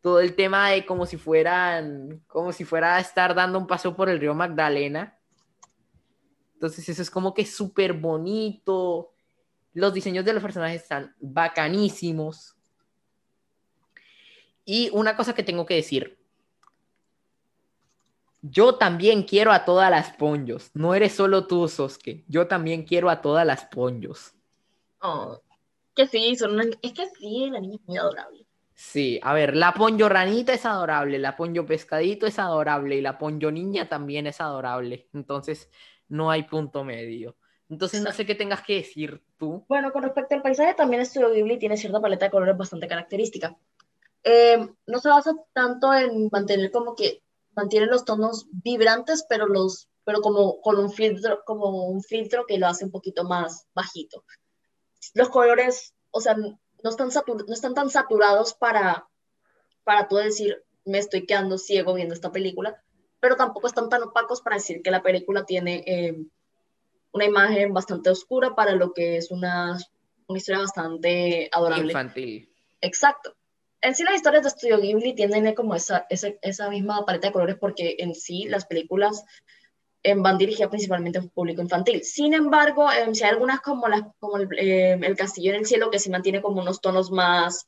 todo 0.00 0.20
el 0.20 0.34
tema 0.34 0.70
de 0.70 0.86
como 0.86 1.06
si 1.06 1.16
fueran, 1.16 2.22
como 2.26 2.52
si 2.52 2.64
fuera 2.64 2.96
a 2.96 3.00
estar 3.00 3.34
dando 3.34 3.58
un 3.58 3.66
paso 3.66 3.94
por 3.96 4.08
el 4.08 4.20
río 4.20 4.34
Magdalena. 4.34 5.18
Entonces 6.54 6.88
eso 6.88 7.02
es 7.02 7.10
como 7.10 7.34
que 7.34 7.46
súper 7.46 7.92
bonito. 7.92 9.12
Los 9.74 9.94
diseños 9.94 10.24
de 10.24 10.32
los 10.32 10.42
personajes 10.42 10.82
están 10.82 11.14
bacanísimos. 11.20 12.56
Y 14.64 14.90
una 14.92 15.16
cosa 15.16 15.34
que 15.34 15.42
tengo 15.42 15.64
que 15.66 15.74
decir. 15.74 16.18
Yo 18.42 18.76
también 18.76 19.24
quiero 19.24 19.50
a 19.52 19.64
todas 19.64 19.90
las 19.90 20.12
ponjos. 20.12 20.70
No 20.74 20.94
eres 20.94 21.14
solo 21.14 21.46
tú, 21.46 21.68
Sosuke. 21.68 22.24
Yo 22.28 22.46
también 22.46 22.84
quiero 22.84 23.10
a 23.10 23.20
todas 23.20 23.44
las 23.46 23.64
ponjos. 23.66 24.32
Oh, 25.00 25.40
que 25.94 26.06
sí, 26.06 26.36
son 26.36 26.54
una- 26.54 26.64
es 26.82 26.92
que 26.92 27.06
sí, 27.18 27.50
la 27.50 27.60
niña 27.60 27.76
es 27.76 27.86
muy 27.86 27.98
adorable. 27.98 28.46
Sí, 28.80 29.18
a 29.24 29.34
ver, 29.34 29.56
la 29.56 29.74
ponyo 29.74 30.08
ranita 30.08 30.52
es 30.52 30.64
adorable, 30.64 31.18
la 31.18 31.36
ponyo 31.36 31.66
pescadito 31.66 32.28
es 32.28 32.38
adorable 32.38 32.94
y 32.94 33.00
la 33.00 33.18
ponyo 33.18 33.50
niña 33.50 33.88
también 33.88 34.28
es 34.28 34.40
adorable. 34.40 35.08
Entonces, 35.12 35.68
no 36.06 36.30
hay 36.30 36.44
punto 36.44 36.84
medio. 36.84 37.36
Entonces, 37.68 38.02
no 38.02 38.12
sé 38.12 38.24
qué 38.24 38.36
tengas 38.36 38.62
que 38.62 38.76
decir 38.76 39.20
tú. 39.36 39.66
Bueno, 39.68 39.92
con 39.92 40.04
respecto 40.04 40.36
al 40.36 40.42
paisaje, 40.42 40.74
también 40.74 41.04
Studio 41.04 41.32
Ghibli 41.32 41.58
tiene 41.58 41.76
cierta 41.76 42.00
paleta 42.00 42.26
de 42.26 42.30
colores 42.30 42.56
bastante 42.56 42.86
característica. 42.86 43.58
Eh, 44.22 44.68
no 44.86 45.00
se 45.00 45.08
basa 45.08 45.34
tanto 45.52 45.92
en 45.92 46.28
mantener 46.30 46.70
como 46.70 46.94
que 46.94 47.24
mantiene 47.56 47.86
los 47.86 48.04
tonos 48.04 48.46
vibrantes, 48.52 49.26
pero 49.28 49.48
los, 49.48 49.88
pero 50.04 50.20
como 50.20 50.60
con 50.60 50.78
un 50.78 50.92
filtro, 50.92 51.42
como 51.44 51.88
un 51.88 52.00
filtro 52.00 52.46
que 52.46 52.58
lo 52.58 52.68
hace 52.68 52.84
un 52.84 52.92
poquito 52.92 53.24
más 53.24 53.66
bajito. 53.74 54.22
Los 55.14 55.30
colores, 55.30 55.94
o 56.12 56.20
sea, 56.20 56.36
no 56.82 56.90
están 56.90 57.10
satur- 57.10 57.46
no 57.46 57.54
están 57.54 57.74
tan 57.74 57.90
saturados 57.90 58.54
para, 58.54 59.08
para 59.84 60.08
tú 60.08 60.16
decir, 60.16 60.62
me 60.84 60.98
estoy 60.98 61.26
quedando 61.26 61.58
ciego 61.58 61.94
viendo 61.94 62.14
esta 62.14 62.32
película, 62.32 62.82
pero 63.20 63.36
tampoco 63.36 63.66
están 63.66 63.88
tan 63.88 64.02
opacos 64.02 64.40
para 64.40 64.56
decir 64.56 64.82
que 64.82 64.90
la 64.90 65.02
película 65.02 65.44
tiene 65.44 65.82
eh, 65.86 66.16
una 67.12 67.24
imagen 67.24 67.72
bastante 67.74 68.10
oscura 68.10 68.54
para 68.54 68.72
lo 68.72 68.92
que 68.92 69.16
es 69.16 69.30
una, 69.30 69.78
una 70.26 70.38
historia 70.38 70.60
bastante 70.60 71.48
adorable. 71.52 71.92
Infantil. 71.92 72.52
Exacto. 72.80 73.34
En 73.80 73.94
sí 73.94 74.02
las 74.02 74.14
historias 74.14 74.44
de 74.44 74.50
Studio 74.50 74.80
Ghibli 74.80 75.14
tienen 75.14 75.54
como 75.54 75.74
esa, 75.74 76.06
esa, 76.10 76.28
esa 76.42 76.68
misma 76.68 77.04
paleta 77.04 77.28
de 77.28 77.32
colores 77.32 77.56
porque 77.60 77.96
en 77.98 78.14
sí 78.14 78.44
las 78.44 78.66
películas 78.66 79.24
van 80.16 80.38
dirigidas 80.38 80.70
principalmente 80.70 81.18
a 81.18 81.22
un 81.22 81.28
público 81.30 81.60
infantil. 81.60 82.02
Sin 82.04 82.32
embargo, 82.34 82.90
eh, 82.90 83.14
si 83.14 83.24
hay 83.24 83.30
algunas 83.30 83.60
como, 83.60 83.88
las, 83.88 84.02
como 84.18 84.36
el, 84.38 84.48
eh, 84.58 84.92
el 85.02 85.16
Castillo 85.16 85.50
en 85.50 85.56
el 85.60 85.66
Cielo 85.66 85.90
que 85.90 85.98
sí 85.98 86.08
mantiene 86.10 86.40
como 86.40 86.60
unos 86.62 86.80
tonos 86.80 87.10
más, 87.10 87.66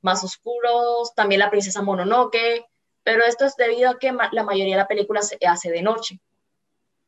más 0.00 0.22
oscuros, 0.24 1.14
también 1.14 1.40
la 1.40 1.50
Princesa 1.50 1.82
Mononoke, 1.82 2.64
pero 3.02 3.24
esto 3.24 3.44
es 3.44 3.56
debido 3.56 3.90
a 3.90 3.98
que 3.98 4.12
ma- 4.12 4.30
la 4.32 4.44
mayoría 4.44 4.76
de 4.76 4.82
la 4.82 4.88
película 4.88 5.20
se 5.22 5.36
hace 5.46 5.70
de 5.70 5.82
noche, 5.82 6.20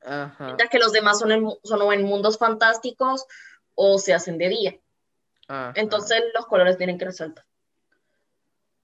Ajá. 0.04 0.56
ya 0.58 0.68
que 0.68 0.78
los 0.78 0.92
demás 0.92 1.18
son 1.18 1.32
en, 1.32 1.48
son 1.62 1.80
o 1.82 1.92
en 1.92 2.02
mundos 2.02 2.36
fantásticos 2.38 3.26
o 3.74 3.98
se 3.98 4.14
hacen 4.14 4.36
de 4.38 4.48
día. 4.48 4.76
ajá. 5.48 5.72
Entonces 5.76 6.22
los 6.34 6.46
colores 6.46 6.76
tienen 6.76 6.98
que 6.98 7.04
resaltar. 7.06 7.44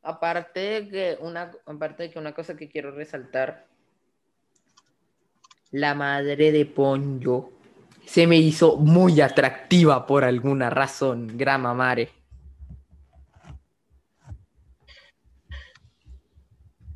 Aparte 0.03 0.61
de 0.61 0.89
que 0.89 1.19
una, 1.21 1.53
aparte 1.67 2.05
de 2.05 2.11
que 2.11 2.19
una 2.19 2.35
cosa 2.35 2.57
que 2.57 2.69
quiero 2.69 2.91
resaltar, 2.91 3.67
la 5.73 5.95
madre 5.95 6.53
de 6.53 6.67
Ponyo 6.67 7.51
se 8.07 8.27
me 8.27 8.37
hizo 8.37 8.77
muy 8.77 9.21
atractiva 9.21 10.07
por 10.07 10.25
alguna 10.25 10.71
razón, 10.71 11.37
grama 11.37 11.75
mare. 11.75 12.11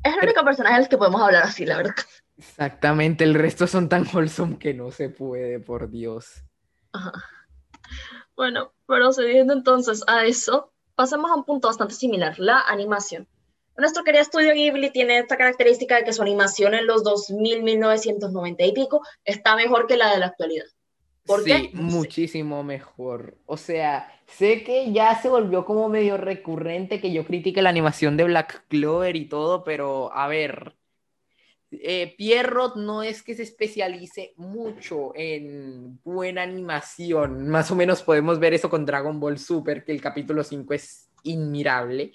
Es 0.03 0.13
el 0.15 0.23
único 0.23 0.45
personaje 0.45 0.79
del 0.79 0.87
que 0.87 0.97
podemos 0.97 1.21
hablar 1.21 1.43
así, 1.43 1.65
la 1.65 1.77
verdad. 1.77 1.95
Exactamente, 2.37 3.23
el 3.23 3.33
resto 3.33 3.67
son 3.67 3.89
tan 3.89 4.05
wholesome 4.13 4.57
que 4.57 4.73
no 4.73 4.91
se 4.91 5.09
puede, 5.09 5.59
por 5.59 5.89
Dios. 5.89 6.43
Ajá. 6.93 7.11
Bueno, 8.35 8.71
procediendo 8.85 9.53
entonces 9.53 10.03
a 10.07 10.25
eso, 10.25 10.71
pasemos 10.93 11.31
a 11.31 11.35
un 11.35 11.43
punto 11.43 11.67
bastante 11.67 11.95
similar, 11.95 12.37
la 12.37 12.61
animación. 12.61 13.27
Nuestro 13.77 14.03
querido 14.03 14.23
estudio 14.23 14.53
Ghibli 14.53 14.91
tiene 14.91 15.19
esta 15.19 15.37
característica 15.37 15.95
de 15.95 16.03
que 16.03 16.13
su 16.13 16.23
animación 16.23 16.73
en 16.73 16.87
los 16.87 17.03
2000, 17.03 17.61
1990 17.63 18.65
y 18.65 18.71
pico 18.73 19.01
está 19.23 19.55
mejor 19.55 19.85
que 19.85 19.97
la 19.97 20.11
de 20.11 20.19
la 20.19 20.27
actualidad. 20.27 20.65
¿Por 21.27 21.43
sí, 21.43 21.51
qué? 21.51 21.69
Muchísimo 21.73 22.63
mejor. 22.63 23.37
O 23.45 23.57
sea, 23.57 24.11
sé 24.25 24.63
que 24.63 24.91
ya 24.91 25.21
se 25.21 25.29
volvió 25.29 25.65
como 25.65 25.89
medio 25.89 26.17
recurrente 26.17 26.99
que 26.99 27.11
yo 27.11 27.25
critique 27.25 27.61
la 27.61 27.69
animación 27.69 28.17
de 28.17 28.23
Black 28.23 28.65
Clover 28.67 29.15
y 29.15 29.29
todo, 29.29 29.63
pero 29.63 30.11
a 30.13 30.27
ver, 30.27 30.75
eh, 31.69 32.15
Pierrot 32.17 32.77
no 32.77 33.03
es 33.03 33.21
que 33.21 33.35
se 33.35 33.43
especialice 33.43 34.33
mucho 34.37 35.11
en 35.15 35.99
buena 36.03 36.43
animación. 36.43 37.47
Más 37.49 37.69
o 37.69 37.75
menos 37.75 38.01
podemos 38.03 38.39
ver 38.39 38.53
eso 38.53 38.69
con 38.69 38.85
Dragon 38.85 39.19
Ball 39.19 39.37
Super, 39.37 39.83
que 39.83 39.91
el 39.91 40.01
capítulo 40.01 40.43
5 40.43 40.73
es 40.73 41.09
inmirable. 41.23 42.13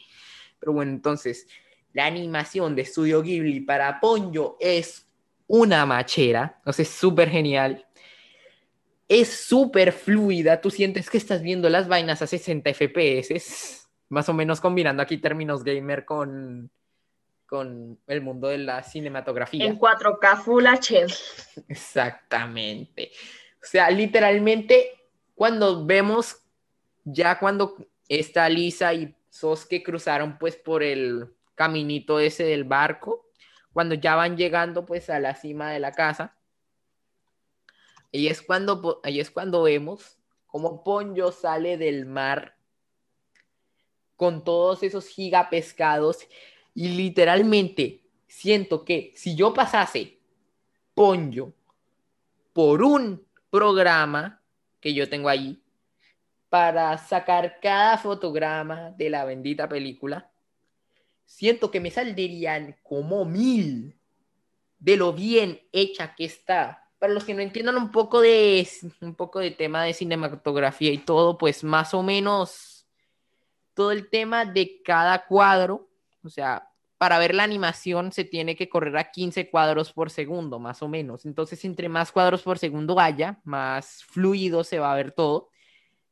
Pero 0.62 0.74
bueno, 0.74 0.92
entonces, 0.92 1.48
la 1.92 2.06
animación 2.06 2.76
de 2.76 2.84
Studio 2.84 3.20
Ghibli 3.20 3.62
para 3.62 3.98
Ponyo 3.98 4.56
es 4.60 5.08
una 5.48 5.84
machera, 5.84 6.60
o 6.64 6.72
sea, 6.72 6.84
es 6.84 6.88
súper 6.88 7.28
genial. 7.28 7.84
Es 9.08 9.28
súper 9.28 9.90
fluida, 9.90 10.60
tú 10.60 10.70
sientes 10.70 11.10
que 11.10 11.18
estás 11.18 11.42
viendo 11.42 11.68
las 11.68 11.88
vainas 11.88 12.22
a 12.22 12.28
60 12.28 12.72
FPS, 12.72 13.88
más 14.08 14.28
o 14.28 14.34
menos 14.34 14.60
combinando 14.60 15.02
aquí 15.02 15.18
términos 15.18 15.64
gamer 15.64 16.04
con, 16.04 16.70
con 17.46 17.98
el 18.06 18.20
mundo 18.20 18.46
de 18.46 18.58
la 18.58 18.84
cinematografía. 18.84 19.66
En 19.66 19.80
4K 19.80 20.44
Full 20.44 20.64
HD. 20.64 21.12
Exactamente. 21.66 23.10
O 23.60 23.66
sea, 23.66 23.90
literalmente, 23.90 24.92
cuando 25.34 25.84
vemos, 25.84 26.36
ya 27.02 27.40
cuando 27.40 27.76
está 28.08 28.48
Lisa 28.48 28.94
y 28.94 29.12
Soske 29.32 29.82
cruzaron 29.82 30.36
pues 30.36 30.56
por 30.56 30.82
el 30.82 31.34
caminito 31.54 32.20
ese 32.20 32.44
del 32.44 32.64
barco, 32.64 33.30
cuando 33.72 33.94
ya 33.94 34.14
van 34.14 34.36
llegando 34.36 34.84
pues 34.84 35.08
a 35.08 35.18
la 35.20 35.34
cima 35.34 35.70
de 35.70 35.80
la 35.80 35.92
casa, 35.92 36.36
y 38.10 38.26
es 38.26 38.42
cuando, 38.42 39.00
ahí 39.02 39.20
es 39.20 39.30
cuando 39.30 39.62
vemos 39.62 40.18
cómo 40.46 40.84
Ponyo 40.84 41.32
sale 41.32 41.78
del 41.78 42.04
mar 42.04 42.58
con 44.16 44.44
todos 44.44 44.82
esos 44.82 45.08
gigapescados 45.08 46.18
y 46.74 46.88
literalmente 46.88 48.02
siento 48.28 48.84
que 48.84 49.14
si 49.16 49.34
yo 49.34 49.54
pasase 49.54 50.18
Ponyo 50.92 51.54
por 52.52 52.82
un 52.82 53.26
programa 53.48 54.42
que 54.78 54.92
yo 54.92 55.08
tengo 55.08 55.30
ahí 55.30 55.62
para 56.52 56.98
sacar 56.98 57.60
cada 57.62 57.96
fotograma 57.96 58.90
de 58.90 59.08
la 59.08 59.24
bendita 59.24 59.70
película, 59.70 60.30
siento 61.24 61.70
que 61.70 61.80
me 61.80 61.90
saldrían 61.90 62.76
como 62.82 63.24
mil 63.24 63.98
de 64.78 64.98
lo 64.98 65.14
bien 65.14 65.62
hecha 65.72 66.14
que 66.14 66.26
está 66.26 66.90
para 66.98 67.14
los 67.14 67.24
que 67.24 67.32
no 67.32 67.40
entiendan 67.40 67.78
un 67.78 67.90
poco 67.90 68.20
de 68.20 68.68
un 69.00 69.14
poco 69.14 69.38
de 69.38 69.50
tema 69.50 69.82
de 69.82 69.94
cinematografía 69.94 70.92
y 70.92 70.98
todo, 70.98 71.38
pues 71.38 71.64
más 71.64 71.94
o 71.94 72.02
menos 72.02 72.86
todo 73.72 73.90
el 73.90 74.10
tema 74.10 74.44
de 74.44 74.82
cada 74.82 75.24
cuadro, 75.24 75.88
o 76.22 76.28
sea, 76.28 76.68
para 76.98 77.18
ver 77.18 77.34
la 77.34 77.44
animación 77.44 78.12
se 78.12 78.24
tiene 78.24 78.56
que 78.56 78.68
correr 78.68 78.98
a 78.98 79.10
15 79.10 79.48
cuadros 79.48 79.90
por 79.90 80.10
segundo, 80.10 80.58
más 80.58 80.82
o 80.82 80.88
menos. 80.88 81.24
Entonces, 81.24 81.64
entre 81.64 81.88
más 81.88 82.12
cuadros 82.12 82.42
por 82.42 82.58
segundo 82.58 83.00
haya, 83.00 83.40
más 83.42 84.04
fluido 84.04 84.64
se 84.64 84.78
va 84.78 84.92
a 84.92 84.96
ver 84.96 85.12
todo. 85.12 85.48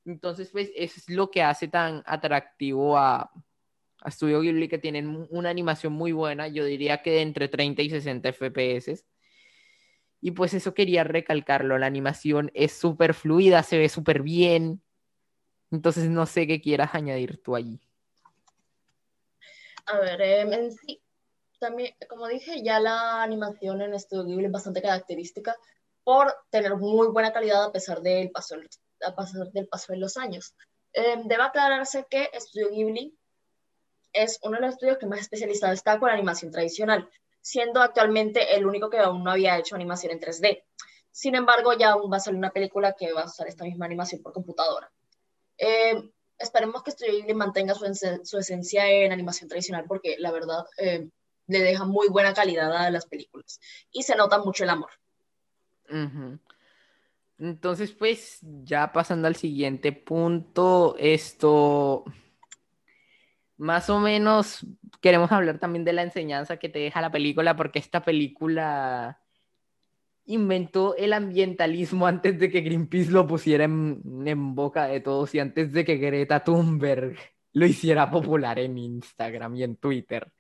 Entonces, 0.05 0.51
pues 0.51 0.71
eso 0.75 0.99
es 0.99 1.09
lo 1.09 1.31
que 1.31 1.43
hace 1.43 1.69
tan 1.69 2.03
atractivo 2.07 2.97
a, 2.97 3.31
Studio 4.09 4.41
Ghibli, 4.41 4.67
que 4.67 4.79
tienen 4.79 5.27
una 5.29 5.51
animación 5.51 5.93
muy 5.93 6.13
buena, 6.13 6.49
yo 6.49 6.65
diría 6.65 7.03
que 7.03 7.11
de 7.11 7.21
entre 7.21 7.49
30 7.49 7.83
y 7.83 7.91
60 7.91 8.31
FPS 8.31 9.05
y 10.21 10.33
pues 10.33 10.55
eso 10.55 10.75
quería 10.75 11.05
recalcarlo, 11.05 11.79
la 11.79 11.87
animación 11.87 12.51
es 12.55 12.73
súper 12.73 13.15
fluida, 13.15 13.63
se 13.63 13.79
ve 13.79 13.89
súper 13.89 14.23
bien. 14.23 14.83
Entonces 15.71 16.11
no 16.11 16.27
sé 16.27 16.47
qué 16.47 16.61
quieras 16.61 16.95
añadir 16.95 17.43
tú 17.43 17.57
allí. 17.57 17.81
A 19.87 19.99
ver, 19.99 20.21
em, 20.21 20.53
en 20.53 20.73
sí, 20.73 21.01
también, 21.59 21.95
como 22.09 22.27
dije, 22.29 22.63
ya 22.63 22.81
la 22.81 23.23
animación 23.23 23.81
en 23.81 23.99
Studio 23.99 24.25
Ghibli 24.25 24.47
es 24.47 24.53
bastante 24.53 24.83
característica 24.83 25.57
por 26.05 26.35
tener 26.51 26.77
muy 26.77 27.09
buena 27.09 27.33
calidad 27.33 27.65
a 27.65 27.73
pesar 27.73 28.01
del 28.03 28.31
paso, 28.31 28.57
a 29.07 29.15
pesar 29.15 29.51
del 29.53 29.69
paso 29.69 29.93
de 29.93 29.99
los 29.99 30.17
años. 30.17 30.55
Eh, 30.93 31.17
debe 31.25 31.43
aclararse 31.43 32.07
que 32.09 32.31
Studio 32.35 32.71
Ghibli 32.71 33.17
es 34.13 34.39
uno 34.43 34.57
de 34.57 34.63
los 34.63 34.75
estudios 34.75 34.99
que 34.99 35.07
más 35.07 35.21
especializado 35.21 35.73
está 35.73 35.99
con 35.99 36.11
animación 36.11 36.51
tradicional 36.51 37.09
siendo 37.41 37.81
actualmente 37.81 38.55
el 38.55 38.67
único 38.67 38.91
que 38.91 38.99
aún 38.99 39.25
no 39.25 39.31
había 39.31 39.59
hecho 39.59 39.75
animación 39.75 40.13
en 40.13 40.21
3D. 40.21 40.65
Sin 41.11 41.35
embargo, 41.35 41.73
ya 41.77 41.93
aún 41.93 42.11
va 42.13 42.19
a 42.19 42.21
salir 42.21 42.39
una 42.39 42.51
película 42.51 42.95
que 42.97 43.13
va 43.13 43.23
a 43.23 43.27
usar 43.27 43.49
esta 43.49 43.65
misma 43.65 43.87
animación 43.87 44.23
por 44.23 44.33
computadora. 44.33 44.91
Eh, 45.59 46.11
esperemos 46.39 46.83
que 46.83 46.93
Studio 46.93 47.15
Ghibli 47.15 47.35
mantenga 47.35 47.75
su, 47.75 48.39
esencia 48.39 48.89
en 48.89 49.13
animación 49.13 49.49
tradicional 49.49 49.85
porque 49.87 50.17
la 50.19 50.31
verdad 50.31 50.65
eh, 50.79 51.09
le 51.47 51.61
deja 51.61 51.85
muy 51.85 52.09
buena 52.09 52.33
calidad 52.33 52.75
a 52.75 52.91
las 52.91 53.07
películas 53.07 53.61
y 53.91 54.03
se 54.03 54.17
nota 54.17 54.39
mucho 54.39 54.65
el 54.65 54.71
amor. 54.71 54.91
Entonces, 57.41 57.93
pues 57.93 58.39
ya 58.43 58.93
pasando 58.93 59.27
al 59.27 59.35
siguiente 59.35 59.93
punto, 59.93 60.95
esto 60.99 62.05
más 63.57 63.89
o 63.91 63.99
menos 63.99 64.67
queremos 65.01 65.33
hablar 65.33 65.59
también 65.59 65.85
de 65.85 65.95
la 65.95 66.03
enseñanza 66.03 66.59
que 66.59 66.69
te 66.69 66.79
deja 66.79 67.01
la 67.01 67.11
película, 67.11 67.57
porque 67.57 67.79
esta 67.79 68.03
película 68.03 69.21
inventó 70.27 70.95
el 70.97 71.15
ambientalismo 71.15 72.07
antes 72.07 72.39
de 72.39 72.51
que 72.51 72.61
Greenpeace 72.61 73.11
lo 73.11 73.27
pusiera 73.27 73.65
en, 73.65 74.55
boca 74.55 74.87
de 74.87 75.01
todos 75.01 75.35
y 75.35 75.41
antes 75.41 75.73
de 75.73 75.85
que 75.85 75.97
Greta 75.97 76.45
Thunberg 76.45 77.17
lo 77.53 77.67
hiciera 77.67 78.11
popular 78.11 78.59
en 78.59 78.79
Instagram 78.79 79.57
y 79.57 79.65
en 79.65 79.77
Twitter. 79.77 80.31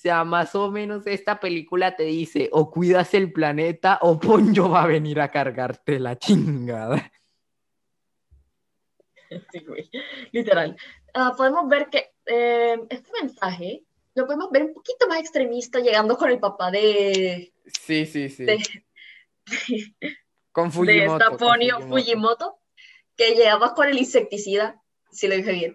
O 0.00 0.02
sea, 0.02 0.24
más 0.24 0.54
o 0.54 0.70
menos 0.70 1.06
esta 1.06 1.38
película 1.38 1.94
te 1.94 2.04
dice, 2.04 2.48
o 2.52 2.70
cuidas 2.70 3.12
el 3.12 3.34
planeta 3.34 3.98
o 4.00 4.18
Ponyo 4.20 4.70
va 4.70 4.84
a 4.84 4.86
venir 4.86 5.20
a 5.20 5.30
cargarte 5.30 6.00
la 6.00 6.18
chingada. 6.18 7.12
Sí, 9.28 9.58
güey. 9.58 9.90
Literal. 10.32 10.74
Ah, 11.12 11.34
podemos 11.36 11.68
ver 11.68 11.90
que 11.90 12.14
eh, 12.24 12.80
este 12.88 13.10
mensaje 13.20 13.82
lo 14.14 14.24
podemos 14.24 14.50
ver 14.50 14.64
un 14.64 14.72
poquito 14.72 15.06
más 15.06 15.20
extremista 15.20 15.80
llegando 15.80 16.16
con 16.16 16.30
el 16.30 16.38
papá 16.40 16.70
de... 16.70 17.52
Sí, 17.66 18.06
sí, 18.06 18.30
sí. 18.30 18.44
De, 18.44 18.58
con 20.50 20.72
Fujimoto. 20.72 21.30
De 21.30 21.86
Fujimoto. 21.86 22.58
que 23.16 23.34
llegaba 23.34 23.74
con 23.74 23.86
el 23.86 23.98
insecticida, 23.98 24.80
si 25.10 25.28
lo 25.28 25.36
dije 25.36 25.52
bien. 25.52 25.74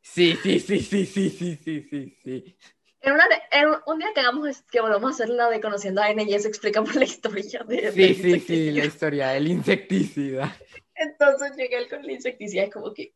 Sí, 0.00 0.38
sí, 0.42 0.58
sí, 0.58 0.80
sí, 0.80 1.04
sí, 1.04 1.28
sí, 1.28 1.56
sí, 1.62 1.86
sí, 1.88 2.18
sí. 2.24 2.56
En, 3.02 3.12
una 3.14 3.24
en 3.50 3.68
un 3.86 3.98
día 3.98 4.08
que 4.14 4.20
hagamos 4.20 4.62
que 4.70 4.80
volvamos 4.80 5.12
a 5.12 5.14
hacer 5.14 5.30
la 5.30 5.48
de 5.48 5.60
Conociendo 5.60 6.02
a 6.02 6.10
N 6.10 6.22
y 6.22 6.34
eso 6.34 6.48
explicamos 6.48 6.94
la 6.94 7.04
historia 7.04 7.64
de 7.64 7.92
Sí, 7.92 8.14
sí, 8.14 8.40
sí, 8.40 8.70
la 8.72 8.84
historia 8.84 9.28
del 9.30 9.48
insecticida. 9.48 10.54
Entonces 10.94 11.56
llegué 11.56 11.88
con 11.88 12.00
el 12.00 12.10
insecticida 12.10 12.64
y 12.64 12.70
como 12.70 12.92
que, 12.92 13.14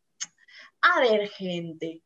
a 0.81 1.01
ver, 1.01 1.29
gente, 1.29 2.03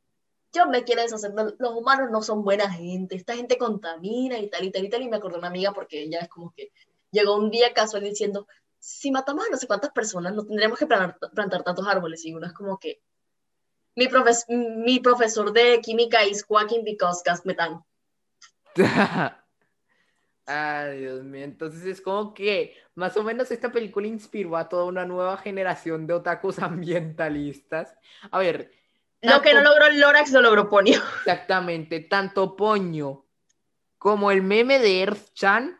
yo 0.52 0.66
me 0.66 0.82
quiero 0.82 1.02
deshacer, 1.02 1.32
los 1.32 1.72
humanos 1.72 2.10
no 2.10 2.22
son 2.22 2.42
buena 2.42 2.68
gente, 2.68 3.14
esta 3.14 3.36
gente 3.36 3.58
contamina 3.58 4.38
y 4.38 4.48
tal 4.48 4.64
y 4.64 4.72
tal 4.72 4.84
y 4.84 4.88
tal, 4.88 5.02
y 5.02 5.08
me 5.08 5.16
acordé 5.16 5.38
una 5.38 5.48
amiga 5.48 5.72
porque 5.72 6.02
ella 6.02 6.20
es 6.20 6.28
como 6.28 6.52
que 6.52 6.72
llegó 7.12 7.36
un 7.36 7.50
día 7.50 7.72
casual 7.74 8.02
diciendo, 8.02 8.48
si 8.78 9.10
matamos 9.10 9.46
a 9.46 9.50
no 9.50 9.56
sé 9.56 9.66
cuántas 9.66 9.90
personas, 9.92 10.34
no 10.34 10.44
tendríamos 10.44 10.78
que 10.78 10.86
plantar, 10.86 11.62
tantos 11.62 11.86
árboles, 11.86 12.24
y 12.24 12.34
uno 12.34 12.46
es 12.46 12.52
como 12.52 12.78
que, 12.78 13.00
mi, 13.98 14.08
mi 14.84 15.00
profesor 15.00 15.52
de 15.52 15.80
química 15.80 16.18
quacking 16.46 16.84
because 16.84 17.22
gas 17.24 17.44
metan. 17.44 17.82
Ay, 20.46 21.00
Dios 21.00 21.24
mío. 21.24 21.44
Entonces 21.44 21.84
es 21.84 22.00
como 22.00 22.32
que 22.32 22.76
más 22.94 23.16
o 23.16 23.22
menos 23.22 23.50
esta 23.50 23.70
película 23.70 24.06
inspiró 24.06 24.56
a 24.56 24.68
toda 24.68 24.84
una 24.84 25.04
nueva 25.04 25.36
generación 25.36 26.06
de 26.06 26.14
otakus 26.14 26.58
ambientalistas. 26.60 27.94
A 28.30 28.38
ver. 28.38 28.72
Lo 29.20 29.42
que 29.42 29.52
no 29.52 29.62
logró 29.62 29.90
Lorax 29.90 30.30
lo 30.30 30.40
logró 30.40 30.68
Ponyo. 30.68 31.00
Exactamente. 31.18 32.00
Tanto 32.00 32.54
Poño 32.54 33.24
como 33.98 34.30
el 34.30 34.42
meme 34.42 34.78
de 34.78 35.00
Earth 35.00 35.34
Chan 35.34 35.76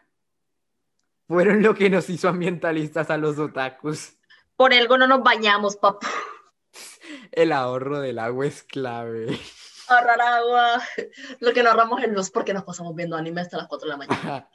fueron 1.29 1.63
lo 1.63 1.75
que 1.75 1.89
nos 1.89 2.11
hizo 2.11 2.29
ambientalistas 2.29 3.11
a 3.11 3.17
los 3.17 3.39
otakus. 3.39 4.15
Por 4.57 4.75
algo 4.75 4.99
no 4.99 5.07
nos 5.07 5.23
bañamos, 5.23 5.77
papá. 5.77 6.09
El 7.33 7.53
ahorro 7.53 8.01
del 8.01 8.19
agua 8.19 8.47
es 8.47 8.63
clave 8.63 9.39
ahorrar 9.89 10.21
agua. 10.21 10.83
Lo 11.41 11.53
que 11.53 11.63
no 11.63 11.71
ahorramos 11.71 12.03
es 12.03 12.11
luz 12.11 12.31
porque 12.31 12.55
nos 12.55 12.65
pasamos 12.65 12.95
viendo 12.95 13.17
anime 13.17 13.41
hasta 13.41 13.57
las 13.57 13.67
4 13.67 13.87
de 13.87 13.91
la 13.91 13.97
mañana. 13.97 14.49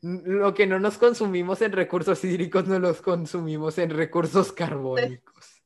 Lo 0.00 0.52
que 0.54 0.66
no 0.66 0.80
nos 0.80 0.98
consumimos 0.98 1.62
en 1.62 1.72
recursos 1.72 2.22
hídricos, 2.24 2.66
no 2.66 2.78
los 2.78 3.02
consumimos 3.02 3.78
en 3.78 3.90
recursos 3.90 4.52
carbónicos. 4.52 5.62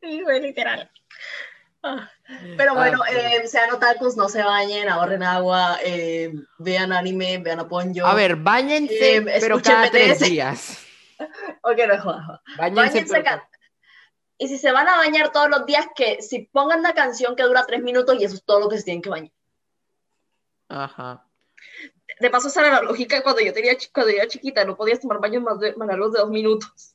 Sí, 0.00 0.22
güey, 0.22 0.40
literal. 0.40 0.90
Ah, 1.82 2.10
pero 2.56 2.72
ah, 2.72 2.74
bueno, 2.74 3.00
eh, 3.04 3.46
sean 3.46 3.70
otakus, 3.70 4.16
no 4.16 4.28
se 4.28 4.42
bañen, 4.42 4.88
ahorren 4.88 5.22
agua, 5.22 5.78
eh, 5.84 6.32
vean 6.58 6.92
anime, 6.92 7.38
vean 7.38 7.60
a 7.60 7.68
Ponyo. 7.68 8.06
A 8.06 8.14
ver, 8.14 8.36
bañense, 8.36 9.16
eh, 9.16 9.22
pero 9.40 9.60
cada 9.60 9.90
tres 9.90 10.20
días. 10.20 10.78
ok, 11.62 11.78
no 11.88 12.02
jodas. 12.02 12.40
Bañense, 12.56 13.04
y 14.44 14.48
si 14.48 14.58
se 14.58 14.72
van 14.72 14.86
a 14.86 14.98
bañar 14.98 15.32
todos 15.32 15.48
los 15.48 15.64
días, 15.64 15.86
que 15.96 16.20
si 16.20 16.40
pongan 16.40 16.80
una 16.80 16.92
canción 16.92 17.34
que 17.34 17.44
dura 17.44 17.64
tres 17.66 17.82
minutos 17.82 18.14
y 18.20 18.24
eso 18.24 18.34
es 18.34 18.44
todo 18.44 18.60
lo 18.60 18.68
que 18.68 18.76
se 18.76 18.84
tienen 18.84 19.00
que 19.00 19.08
bañar. 19.08 19.32
Ajá. 20.68 21.26
De 22.20 22.28
paso, 22.28 22.48
esa 22.48 22.60
era 22.60 22.74
la 22.74 22.82
lógica 22.82 23.22
cuando 23.22 23.40
yo, 23.40 23.54
tenía, 23.54 23.74
cuando 23.94 24.12
yo 24.12 24.18
era 24.18 24.28
chiquita, 24.28 24.66
no 24.66 24.76
podías 24.76 25.00
tomar 25.00 25.18
baños 25.18 25.42
más, 25.42 25.58
de, 25.58 25.74
más 25.76 25.88
largos 25.88 26.12
de 26.12 26.18
dos 26.18 26.28
minutos. 26.28 26.94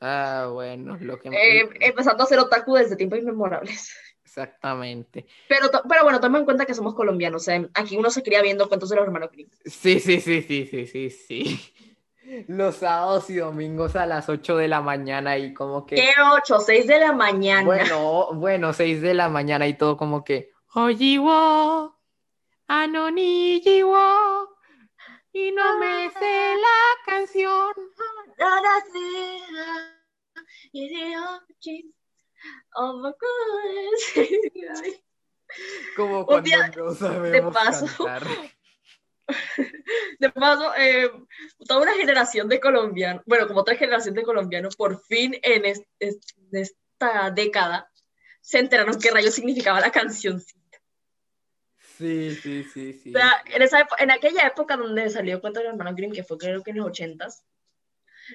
Ah, 0.00 0.50
bueno, 0.52 0.98
lo 1.00 1.20
que... 1.20 1.28
Eh, 1.28 1.68
empezando 1.82 2.24
a 2.24 2.26
hacer 2.26 2.40
otaku 2.40 2.74
desde 2.74 2.96
tiempos 2.96 3.20
inmemorables. 3.20 3.96
Exactamente. 4.24 5.24
Pero, 5.48 5.70
pero 5.88 6.02
bueno, 6.02 6.20
toma 6.20 6.38
en 6.38 6.44
cuenta 6.44 6.66
que 6.66 6.74
somos 6.74 6.96
colombianos. 6.96 7.48
aquí 7.74 7.96
uno 7.96 8.10
se 8.10 8.24
cría 8.24 8.42
viendo 8.42 8.68
cuentos 8.68 8.90
de 8.90 8.96
los 8.96 9.04
hermanos 9.04 9.30
Grimm. 9.30 9.48
Sí, 9.64 10.00
sí, 10.00 10.20
sí, 10.20 10.42
sí, 10.42 10.66
sí, 10.66 10.86
sí, 10.86 11.10
sí 11.10 11.72
los 12.48 12.76
sábados 12.76 13.30
y 13.30 13.36
domingos 13.36 13.96
a 13.96 14.06
las 14.06 14.28
8 14.28 14.56
de 14.56 14.68
la 14.68 14.80
mañana 14.80 15.38
y 15.38 15.54
como 15.54 15.86
que... 15.86 15.96
¿Qué 15.96 16.10
8? 16.32 16.60
6 16.60 16.86
de 16.86 17.00
la 17.00 17.12
mañana. 17.12 17.64
Bueno, 17.64 18.34
bueno, 18.34 18.72
6 18.72 19.00
de 19.02 19.14
la 19.14 19.28
mañana 19.28 19.66
y 19.66 19.74
todo 19.74 19.96
como 19.96 20.24
que... 20.24 20.52
Ojiwo, 20.74 21.96
Anonijiwo, 22.66 24.56
y 25.32 25.52
no 25.52 25.78
me 25.78 26.10
sé 26.10 26.54
la 26.56 27.12
canción. 27.12 27.72
Como 35.96 36.26
cuando 36.26 36.50
no 36.76 36.94
sabemos 36.94 37.54
paso, 37.54 37.86
cantar. 37.86 38.26
De 40.20 40.30
paso, 40.30 40.72
eh, 40.76 41.10
toda 41.66 41.82
una 41.82 41.94
generación 41.94 42.48
de 42.48 42.60
colombianos, 42.60 43.22
bueno, 43.26 43.46
como 43.46 43.60
otra 43.60 43.74
generación 43.76 44.14
de 44.14 44.22
colombianos, 44.22 44.76
por 44.76 45.00
fin 45.04 45.36
en, 45.42 45.64
es- 45.64 45.82
es- 45.98 46.18
en 46.52 46.60
esta 46.60 47.30
década 47.30 47.90
se 48.40 48.58
enteraron 48.58 48.98
qué 49.00 49.10
rayos 49.10 49.34
significaba 49.34 49.80
la 49.80 49.90
canción. 49.90 50.40
Sí, 51.98 52.34
sí, 52.34 52.62
sí, 52.64 52.92
sí. 52.92 53.10
O 53.14 53.18
sea, 53.18 53.42
en, 53.46 53.62
esa 53.62 53.86
en 53.98 54.10
aquella 54.10 54.46
época 54.46 54.76
donde 54.76 55.08
salió 55.10 55.40
Cuento 55.40 55.60
de 55.60 55.64
los 55.66 55.72
Hermanos 55.72 55.96
Grimm, 55.96 56.12
que 56.12 56.24
fue 56.24 56.36
creo 56.38 56.62
que 56.62 56.70
en 56.70 56.76
los 56.78 56.86
ochentas, 56.88 57.44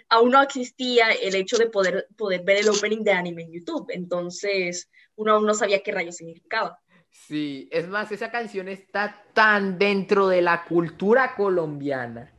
aún 0.09 0.31
no 0.31 0.41
existía 0.41 1.11
el 1.11 1.35
hecho 1.35 1.57
de 1.57 1.67
poder, 1.69 2.07
poder 2.17 2.41
ver 2.43 2.57
el 2.57 2.69
opening 2.69 3.03
de 3.03 3.11
anime 3.11 3.43
en 3.43 3.51
YouTube. 3.53 3.87
Entonces, 3.89 4.89
uno 5.15 5.33
aún 5.33 5.45
no 5.45 5.53
sabía 5.53 5.83
qué 5.83 5.91
rayos 5.91 6.15
significaba. 6.17 6.79
Sí, 7.11 7.67
es 7.71 7.87
más, 7.87 8.11
esa 8.11 8.31
canción 8.31 8.67
está 8.69 9.23
tan 9.33 9.77
dentro 9.77 10.27
de 10.27 10.41
la 10.41 10.63
cultura 10.63 11.35
colombiana 11.35 12.33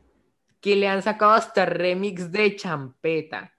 que 0.59 0.75
le 0.75 0.87
han 0.87 1.03
sacado 1.03 1.33
hasta 1.33 1.65
remix 1.65 2.31
de 2.31 2.55
champeta. 2.55 3.53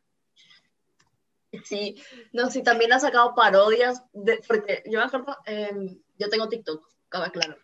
Sí, 1.65 2.03
no, 2.33 2.51
sí, 2.51 2.63
también 2.63 2.93
ha 2.93 2.99
sacado 2.99 3.35
parodias, 3.35 4.03
de, 4.13 4.41
porque 4.49 4.83
yo 4.87 4.99
me 4.99 5.05
acuerdo, 5.05 5.37
em, 5.47 6.01
yo 6.19 6.29
tengo 6.29 6.49
TikTok, 6.49 6.85
claro, 7.09 7.57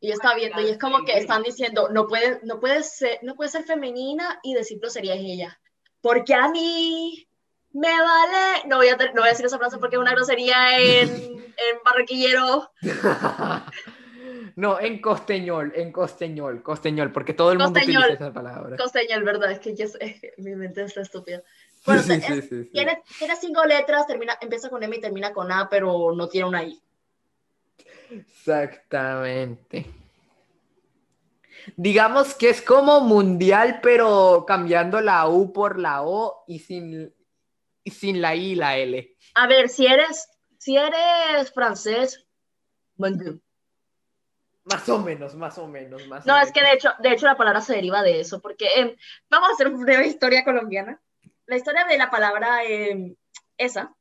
y 0.00 0.08
yo 0.08 0.14
estaba 0.14 0.34
viendo, 0.34 0.60
y 0.60 0.70
es 0.70 0.78
como 0.78 1.04
que 1.04 1.18
están 1.18 1.42
diciendo, 1.42 1.90
no 1.90 2.06
puede, 2.06 2.40
no 2.44 2.58
puede 2.58 2.82
ser, 2.82 3.18
no 3.22 3.34
puede 3.34 3.50
ser 3.50 3.64
femenina 3.64 4.40
y 4.42 4.54
decir 4.54 4.78
groserías 4.78 5.18
ella, 5.18 5.60
porque 6.00 6.34
a 6.34 6.48
mí 6.48 7.28
me 7.74 7.88
vale, 7.88 8.66
no 8.66 8.76
voy 8.78 8.88
a, 8.88 8.96
no 8.96 9.20
voy 9.20 9.26
a 9.26 9.32
decir 9.32 9.46
esa 9.46 9.58
frase 9.58 9.78
porque 9.78 9.96
es 9.96 10.00
una 10.00 10.12
grosería 10.12 10.78
en, 10.78 11.10
en 11.10 11.78
barranquillero, 11.84 12.72
No, 14.56 14.78
en 14.80 15.00
costeñol, 15.00 15.72
en 15.74 15.90
costeñol, 15.90 16.62
costeñol, 16.62 17.10
porque 17.12 17.34
todo 17.34 17.50
el 17.52 17.58
mundo 17.58 17.74
Costeñol. 17.74 18.02
utiliza 18.04 18.24
esa 18.24 18.32
palabra. 18.32 18.76
costeño, 18.76 19.22
verdad, 19.24 19.50
es 19.50 19.58
que 19.58 19.74
yo 19.74 19.86
mi 20.38 20.54
mente 20.54 20.82
está 20.82 21.00
estúpida. 21.00 21.42
Bueno, 21.84 22.02
Sí, 22.02 22.20
sí, 22.20 22.40
sí, 22.40 22.42
sí. 22.42 22.70
Tiene, 22.72 23.02
tiene 23.18 23.36
cinco 23.36 23.64
letras, 23.64 24.06
termina, 24.06 24.38
empieza 24.40 24.70
con 24.70 24.82
M 24.82 24.96
y 24.96 25.00
termina 25.00 25.32
con 25.32 25.50
A, 25.50 25.68
pero 25.68 26.12
no 26.14 26.28
tiene 26.28 26.48
una 26.48 26.62
I. 26.62 26.80
Exactamente. 28.10 29.86
Digamos 31.76 32.34
que 32.34 32.50
es 32.50 32.62
como 32.62 33.00
mundial, 33.00 33.80
pero 33.82 34.44
cambiando 34.46 35.00
la 35.00 35.26
U 35.28 35.52
por 35.52 35.78
la 35.78 36.02
O 36.02 36.44
y 36.46 36.58
sin, 36.58 37.13
y 37.84 37.90
sin 37.90 38.20
la 38.20 38.34
I 38.34 38.52
y 38.52 38.54
la 38.56 38.76
L. 38.78 39.16
A 39.34 39.46
ver, 39.46 39.68
si 39.68 39.86
eres, 39.86 40.28
si 40.58 40.76
eres 40.76 41.52
francés, 41.52 42.24
bonjour. 42.96 43.38
Más 44.64 44.88
o 44.88 44.98
menos, 44.98 45.34
más 45.34 45.58
o 45.58 45.66
menos, 45.66 46.06
más 46.06 46.24
o 46.24 46.28
No, 46.28 46.36
es 46.38 46.44
menos. 46.46 46.52
que 46.52 46.60
de 46.62 46.72
hecho, 46.72 46.90
de 47.00 47.12
hecho 47.12 47.26
la 47.26 47.36
palabra 47.36 47.60
se 47.60 47.74
deriva 47.74 48.02
de 48.02 48.20
eso, 48.20 48.40
porque 48.40 48.66
em, 48.76 48.96
vamos 49.28 49.50
a 49.50 49.52
hacer 49.52 49.68
una 49.68 49.84
breve 49.84 50.06
historia 50.06 50.42
colombiana. 50.42 51.00
La 51.46 51.56
historia 51.56 51.84
de 51.84 51.98
la 51.98 52.10
palabra 52.10 52.64
em, 52.64 53.14
esa 53.58 53.94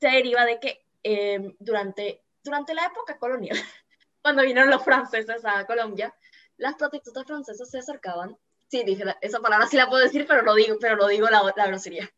se 0.00 0.06
deriva 0.08 0.44
de 0.44 0.60
que 0.60 0.86
em, 1.02 1.56
durante, 1.58 2.22
durante 2.44 2.72
la 2.74 2.86
época 2.86 3.18
colonial, 3.18 3.58
cuando 4.22 4.42
vinieron 4.42 4.70
los 4.70 4.84
franceses 4.84 5.44
a 5.44 5.66
Colombia, 5.66 6.14
las 6.56 6.76
prostitutas 6.76 7.24
francesas 7.26 7.68
se 7.68 7.78
acercaban. 7.78 8.36
Sí, 8.68 8.84
dije 8.84 9.04
la- 9.04 9.18
esa 9.20 9.40
palabra 9.40 9.66
sí 9.66 9.76
la 9.76 9.88
puedo 9.88 10.02
decir, 10.04 10.24
pero 10.28 10.42
no 10.42 10.54
digo, 10.54 10.76
pero 10.80 10.96
no 10.96 11.08
digo 11.08 11.28
la, 11.28 11.42
la 11.56 11.66
grosería. 11.66 12.08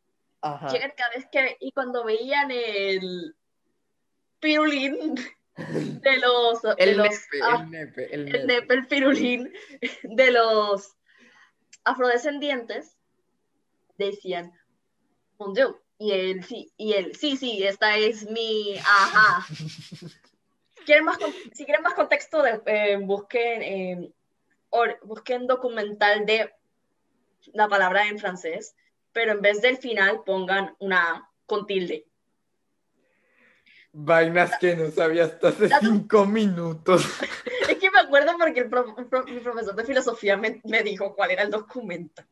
Ajá. 0.40 0.68
Cada 0.96 1.10
vez 1.14 1.26
que, 1.30 1.56
y 1.60 1.72
cuando 1.72 2.04
veían 2.04 2.50
el 2.50 3.34
pirulín 4.40 5.14
de 5.56 6.16
los, 6.18 6.62
de 6.62 6.74
El 6.78 6.96
los 6.96 7.08
nepe, 7.08 7.42
ah, 7.42 7.60
el 7.64 7.70
nepe, 7.70 8.14
el 8.14 8.34
el 8.36 8.46
nepe. 8.46 8.74
el 8.74 8.86
pirulín 8.86 9.52
de 10.02 10.30
los 10.30 10.94
afrodescendientes, 11.84 12.96
decían, 13.96 14.52
mon 15.38 15.54
Dieu, 15.54 15.80
y 15.98 16.12
él 16.12 16.44
sí, 16.44 16.72
y 16.76 16.92
él, 16.92 17.16
sí, 17.16 17.36
sí, 17.36 17.62
esta 17.64 17.96
es 17.96 18.28
mi, 18.30 18.76
ajá. 18.78 19.46
¿Quieren 20.86 21.04
más, 21.04 21.18
si 21.52 21.64
quieren 21.64 21.82
más 21.82 21.94
contexto, 21.94 22.42
de- 22.42 22.62
eh, 22.66 22.96
busquen, 22.96 23.62
eh, 23.62 24.12
or- 24.70 24.98
busquen 25.02 25.46
documental 25.46 26.24
de 26.24 26.54
la 27.52 27.68
palabra 27.68 28.06
en 28.06 28.18
francés, 28.18 28.74
pero 29.18 29.32
en 29.32 29.40
vez 29.42 29.60
del 29.60 29.78
final 29.78 30.22
pongan 30.24 30.76
una 30.78 31.10
A 31.10 31.30
con 31.44 31.66
tilde. 31.66 32.06
Vainas 33.90 34.56
que 34.60 34.76
no 34.76 34.92
sabía 34.92 35.24
hasta 35.24 35.48
hace 35.48 35.66
Dato- 35.66 35.84
cinco 35.86 36.24
minutos. 36.24 37.04
Es 37.68 37.78
que 37.78 37.90
me 37.90 37.98
acuerdo 37.98 38.30
porque 38.38 38.60
el 38.60 38.70
pro- 38.70 38.94
pro- 39.10 39.24
mi 39.24 39.40
profesor 39.40 39.74
de 39.74 39.84
filosofía 39.84 40.36
me, 40.36 40.60
me 40.64 40.84
dijo 40.84 41.16
cuál 41.16 41.32
era 41.32 41.42
el 41.42 41.50
documento. 41.50 42.22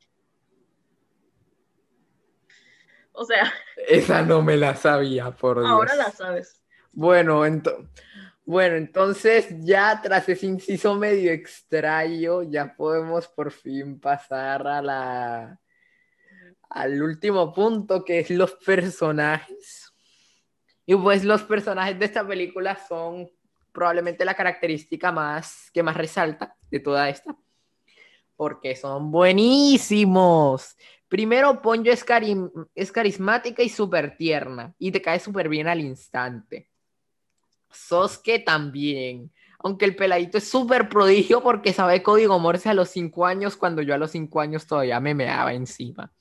O 3.13 3.25
sea, 3.25 3.53
Esa 3.89 4.23
no 4.23 4.43
me 4.43 4.57
la 4.57 4.77
sabía, 4.77 5.33
por 5.33 5.59
Dios. 5.59 5.69
ahora 5.69 5.97
la 5.97 6.11
sabes. 6.13 6.63
Bueno, 6.93 7.45
ento- 7.45 7.89
bueno, 8.45 8.77
entonces 8.77 9.49
ya 9.65 10.01
tras 10.01 10.29
ese 10.29 10.47
inciso 10.47 10.95
medio 10.95 11.33
extraño, 11.33 12.45
ya 12.45 12.77
podemos 12.77 13.27
por 13.27 13.51
fin 13.51 13.99
pasar 13.99 14.65
a 14.69 14.81
la 14.81 15.61
al 16.71 17.03
último 17.03 17.53
punto, 17.53 18.05
que 18.05 18.21
es 18.21 18.31
los 18.31 18.53
personajes. 18.55 19.93
Y 20.85 20.95
pues 20.95 21.25
los 21.25 21.43
personajes 21.43 21.99
de 21.99 22.05
esta 22.05 22.27
película 22.27 22.79
son 22.89 23.29
probablemente 23.73 24.25
la 24.25 24.35
característica 24.35 25.13
más 25.13 25.71
que 25.73 25.83
más 25.83 25.97
resalta 25.97 26.57
de 26.71 26.81
toda 26.81 27.09
esta, 27.09 27.37
porque 28.37 28.75
son 28.77 29.11
buenísimos. 29.11 30.77
Primero, 31.09 31.61
Ponyo 31.61 31.93
es, 31.93 32.05
cari- 32.05 32.51
es 32.75 32.91
carismática 32.91 33.63
y 33.63 33.69
súper 33.69 34.17
tierna, 34.17 34.75
y 34.79 34.91
te 34.91 35.03
cae 35.03 35.21
súper 35.21 35.49
bien 35.49 35.69
al 35.69 35.81
instante. 35.81 36.71
Sosuke 37.71 38.45
también. 38.45 39.31
Aunque 39.59 39.85
el 39.85 39.97
peladito 39.97 40.39
es 40.39 40.49
súper 40.49 40.89
prodigio 40.89 41.43
porque 41.43 41.73
sabe 41.73 42.03
código 42.03 42.39
Morse 42.39 42.69
a 42.69 42.75
los 42.75 42.89
5 42.91 43.27
años, 43.27 43.57
cuando 43.57 43.83
yo 43.83 43.95
a 43.95 43.99
los 43.99 44.11
5 44.13 44.41
años 44.41 44.67
todavía 44.67 45.01
me 45.01 45.15
meaba 45.15 45.53
encima. 45.53 46.13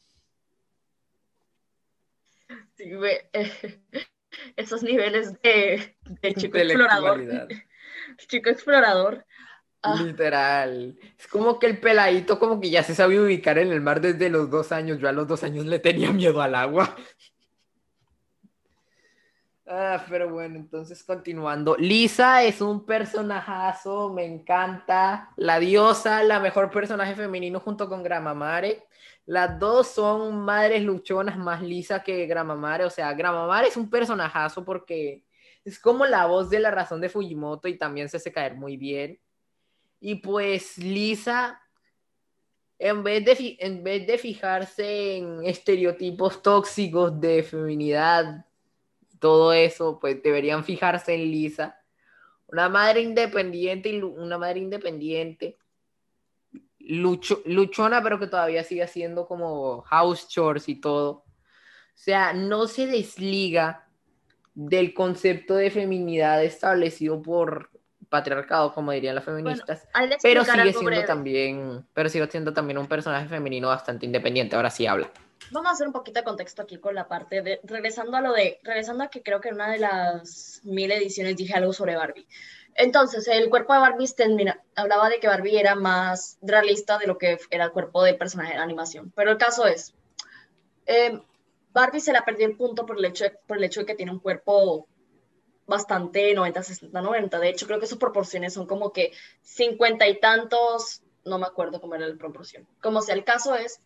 Sí, 2.78 2.92
eh, 3.34 3.82
esos 4.56 4.84
niveles 4.84 5.42
de, 5.42 5.96
de 6.22 6.34
chico 6.36 6.58
explorador. 6.58 7.48
Chico 8.30 8.50
explorador. 8.50 9.26
Ah, 9.82 10.02
Literal. 10.02 10.98
Es 11.18 11.28
como 11.28 11.60
que 11.60 11.68
el 11.68 11.80
peladito 11.80 12.40
como 12.40 12.60
que 12.60 12.70
ya 12.70 12.84
se 12.84 12.96
sabe 12.96 13.20
ubicar 13.20 13.58
en 13.58 13.72
el 13.72 13.82
mar 13.82 14.00
desde 14.02 14.30
los 14.30 14.50
dos 14.50 14.72
años. 14.72 15.00
Yo 15.00 15.10
a 15.10 15.12
los 15.12 15.28
dos 15.28 15.44
años 15.44 15.66
le 15.66 15.80
tenía 15.80 16.12
miedo 16.12 16.42
al 16.42 16.56
agua. 16.56 16.96
Ah, 19.68 20.06
pero 20.08 20.30
bueno, 20.30 20.58
entonces 20.58 21.04
continuando. 21.04 21.76
Lisa 21.78 22.44
es 22.44 22.62
un 22.62 22.86
personajazo, 22.86 24.14
me 24.14 24.24
encanta. 24.24 25.32
La 25.38 25.60
diosa, 25.60 26.22
la 26.24 26.40
mejor 26.40 26.70
personaje 26.70 27.16
femenino 27.16 27.60
junto 27.60 27.90
con 27.90 28.04
Gramamare. 28.04 28.84
Las 29.26 29.58
dos 29.60 29.88
son 29.88 30.42
madres 30.46 30.84
luchonas 30.84 31.36
más 31.38 31.64
Lisa 31.64 32.04
que 32.04 32.28
Gramamare. 32.28 32.86
O 32.86 32.92
sea, 32.92 33.12
Gramamare 33.14 33.70
es 33.70 33.78
un 33.78 33.90
personajazo 33.90 34.64
porque 34.64 35.24
es 35.64 35.80
como 35.80 36.06
la 36.06 36.28
voz 36.28 36.52
de 36.52 36.60
la 36.60 36.70
razón 36.70 37.02
de 37.02 37.10
Fujimoto 37.10 37.68
y 37.68 37.78
también 37.78 38.08
se 38.08 38.18
hace 38.18 38.32
caer 38.32 38.54
muy 38.56 38.78
bien. 38.78 39.20
Y 40.00 40.16
pues 40.16 40.78
Lisa, 40.78 41.60
en 42.78 43.04
vez 43.04 43.26
de, 43.26 43.58
en 43.60 43.84
vez 43.84 44.06
de 44.06 44.20
fijarse 44.20 45.18
en 45.18 45.44
estereotipos 45.44 46.44
tóxicos 46.44 47.20
de 47.20 47.42
feminidad, 47.42 48.46
todo 49.20 49.54
eso, 49.54 50.00
pues 50.00 50.22
deberían 50.22 50.64
fijarse 50.64 51.14
en 51.14 51.22
Lisa. 51.32 51.80
Una 52.48 52.70
madre 52.70 53.02
independiente 53.02 53.90
y 53.90 54.02
una 54.02 54.38
madre 54.38 54.60
independiente. 54.60 55.58
lucho- 56.80 57.42
luchona, 57.46 58.04
pero 58.04 58.20
que 58.20 58.28
todavía 58.28 58.64
sigue 58.64 58.84
haciendo 58.84 59.28
como 59.28 59.82
house 59.82 60.28
chores 60.30 60.70
y 60.70 60.76
todo. 60.80 61.10
O 61.10 61.26
sea, 61.96 62.34
no 62.34 62.68
se 62.68 62.86
desliga 62.86 63.88
del 64.54 64.94
concepto 64.94 65.56
de 65.56 65.72
feminidad 65.72 66.44
establecido 66.44 67.22
por 67.22 67.72
patriarcado, 68.10 68.74
como 68.74 68.92
dirían 68.92 69.16
las 69.16 69.24
feministas, 69.26 69.88
pero 70.22 70.44
sigue 70.46 70.64
siendo 70.74 70.80
breve. 70.86 71.04
también, 71.08 71.88
pero 71.94 72.08
sigue 72.10 72.28
siendo 72.28 72.54
también 72.54 72.78
un 72.78 72.88
personaje 72.88 73.28
femenino 73.28 73.68
bastante 73.70 74.06
independiente. 74.06 74.56
Ahora 74.56 74.70
sí 74.70 74.86
habla. 74.86 75.10
Vamos 75.52 75.70
a 75.70 75.74
hacer 75.74 75.88
un 75.88 75.94
poquito 75.94 76.20
de 76.20 76.24
contexto 76.24 76.62
aquí 76.62 76.78
con 76.78 76.96
la 76.96 77.08
parte 77.08 77.42
de, 77.42 77.60
regresando 77.64 78.18
a 78.18 78.22
lo 78.22 78.34
de, 78.34 78.60
regresando 78.64 79.04
a 79.04 79.10
que 79.10 79.24
creo 79.24 79.42
que 79.42 79.50
en 79.50 79.56
una 79.56 79.72
de 79.72 79.80
las 79.80 80.62
mil 80.64 80.92
ediciones 80.92 81.36
dije 81.36 81.54
algo 81.54 81.74
sobre 81.74 81.96
Barbie. 81.96 82.28
Entonces, 82.76 83.28
el 83.28 83.50
cuerpo 83.50 83.74
de 83.74 83.80
Barbie 83.80 84.08
termina, 84.16 84.62
hablaba 84.76 85.10
de 85.10 85.20
que 85.20 85.28
Barbie 85.28 85.58
era 85.58 85.76
más 85.76 86.38
realista 86.42 86.98
de 86.98 87.08
lo 87.08 87.18
que 87.18 87.40
era 87.50 87.66
el 87.66 87.72
cuerpo 87.72 88.04
del 88.04 88.18
personaje 88.18 88.54
de 88.54 88.60
animación. 88.60 89.14
Pero 89.16 89.32
el 89.32 89.38
caso 89.38 89.66
es, 89.66 89.94
eh, 90.86 91.22
Barbie 91.72 92.02
se 92.02 92.12
la 92.12 92.26
perdió 92.26 92.48
el 92.48 92.58
punto 92.58 92.86
por 92.86 92.98
el, 92.98 93.06
hecho 93.06 93.24
de, 93.24 93.32
por 93.48 93.58
el 93.58 93.64
hecho 93.64 93.82
de 93.82 93.86
que 93.86 93.96
tiene 93.96 94.12
un 94.12 94.20
cuerpo 94.20 94.88
bastante 95.68 96.34
90, 96.34 96.64
60, 96.64 97.02
90. 97.02 97.40
De 97.40 97.50
hecho, 97.50 97.66
creo 97.66 97.80
que 97.80 97.88
sus 97.88 97.98
proporciones 97.98 98.54
son 98.54 98.68
como 98.68 98.92
que 98.92 99.14
50 99.42 100.08
y 100.08 100.20
tantos, 100.20 101.02
no 101.24 101.40
me 101.40 101.46
acuerdo 101.46 101.80
cómo 101.80 101.96
era 101.96 102.08
la 102.08 102.16
proporción. 102.18 102.68
Como 102.82 103.02
sea, 103.02 103.16
el 103.16 103.24
caso 103.24 103.56
es 103.56 103.80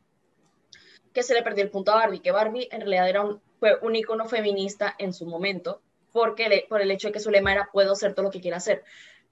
que 1.14 1.24
se 1.24 1.34
le 1.34 1.44
perdió 1.44 1.64
el 1.64 1.72
punto 1.72 1.92
a 1.92 1.96
Barbie, 1.96 2.20
que 2.20 2.32
Barbie 2.32 2.70
en 2.72 2.82
realidad 2.82 3.10
era 3.10 3.22
un, 3.22 3.42
fue 3.60 3.78
un 3.82 3.96
icono 3.96 4.26
feminista 4.26 4.96
en 4.98 5.14
su 5.14 5.26
momento, 5.26 5.82
porque 6.12 6.66
por 6.70 6.82
el 6.82 6.92
hecho 6.92 7.08
de 7.08 7.14
que 7.14 7.20
su 7.20 7.32
lema 7.32 7.52
era 7.52 7.70
puedo 7.72 7.96
ser 7.96 8.14
todo 8.14 8.24
lo 8.24 8.32
que 8.32 8.42
quiera 8.42 8.58
hacer. 8.58 8.84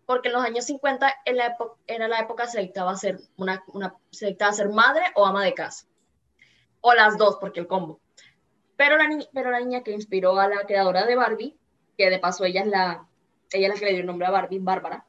Porque 0.05 0.29
en 0.29 0.35
los 0.35 0.43
años 0.43 0.65
50 0.65 1.13
en 1.25 1.37
la 1.37 1.57
era 1.85 2.07
la 2.07 2.19
época 2.19 2.47
se 2.47 2.61
dictaba 2.61 2.95
ser 2.95 3.19
una, 3.35 3.63
se 4.09 4.27
dictaba 4.27 4.53
ser 4.53 4.69
madre 4.69 5.03
o 5.15 5.25
ama 5.25 5.43
de 5.43 5.53
casa. 5.53 5.85
O 6.81 6.93
las 6.93 7.17
dos, 7.17 7.37
porque 7.41 7.59
el 7.59 7.67
combo. 7.67 7.99
Pero 8.77 8.95
la, 8.95 9.07
niña 9.59 9.83
que 9.83 9.91
inspiró 9.91 10.39
a 10.39 10.47
la 10.47 10.65
creadora 10.65 11.05
de 11.05 11.15
Barbie, 11.15 11.57
que 11.97 12.09
de 12.09 12.19
paso 12.19 12.45
ella 12.45 12.61
es 12.61 12.67
la, 12.67 13.07
ella 13.51 13.69
la 13.69 13.75
que 13.75 13.85
le 13.85 13.91
dio 13.91 14.01
el 14.01 14.05
nombre 14.05 14.27
a 14.27 14.31
Barbie, 14.31 14.59
Bárbara, 14.59 15.05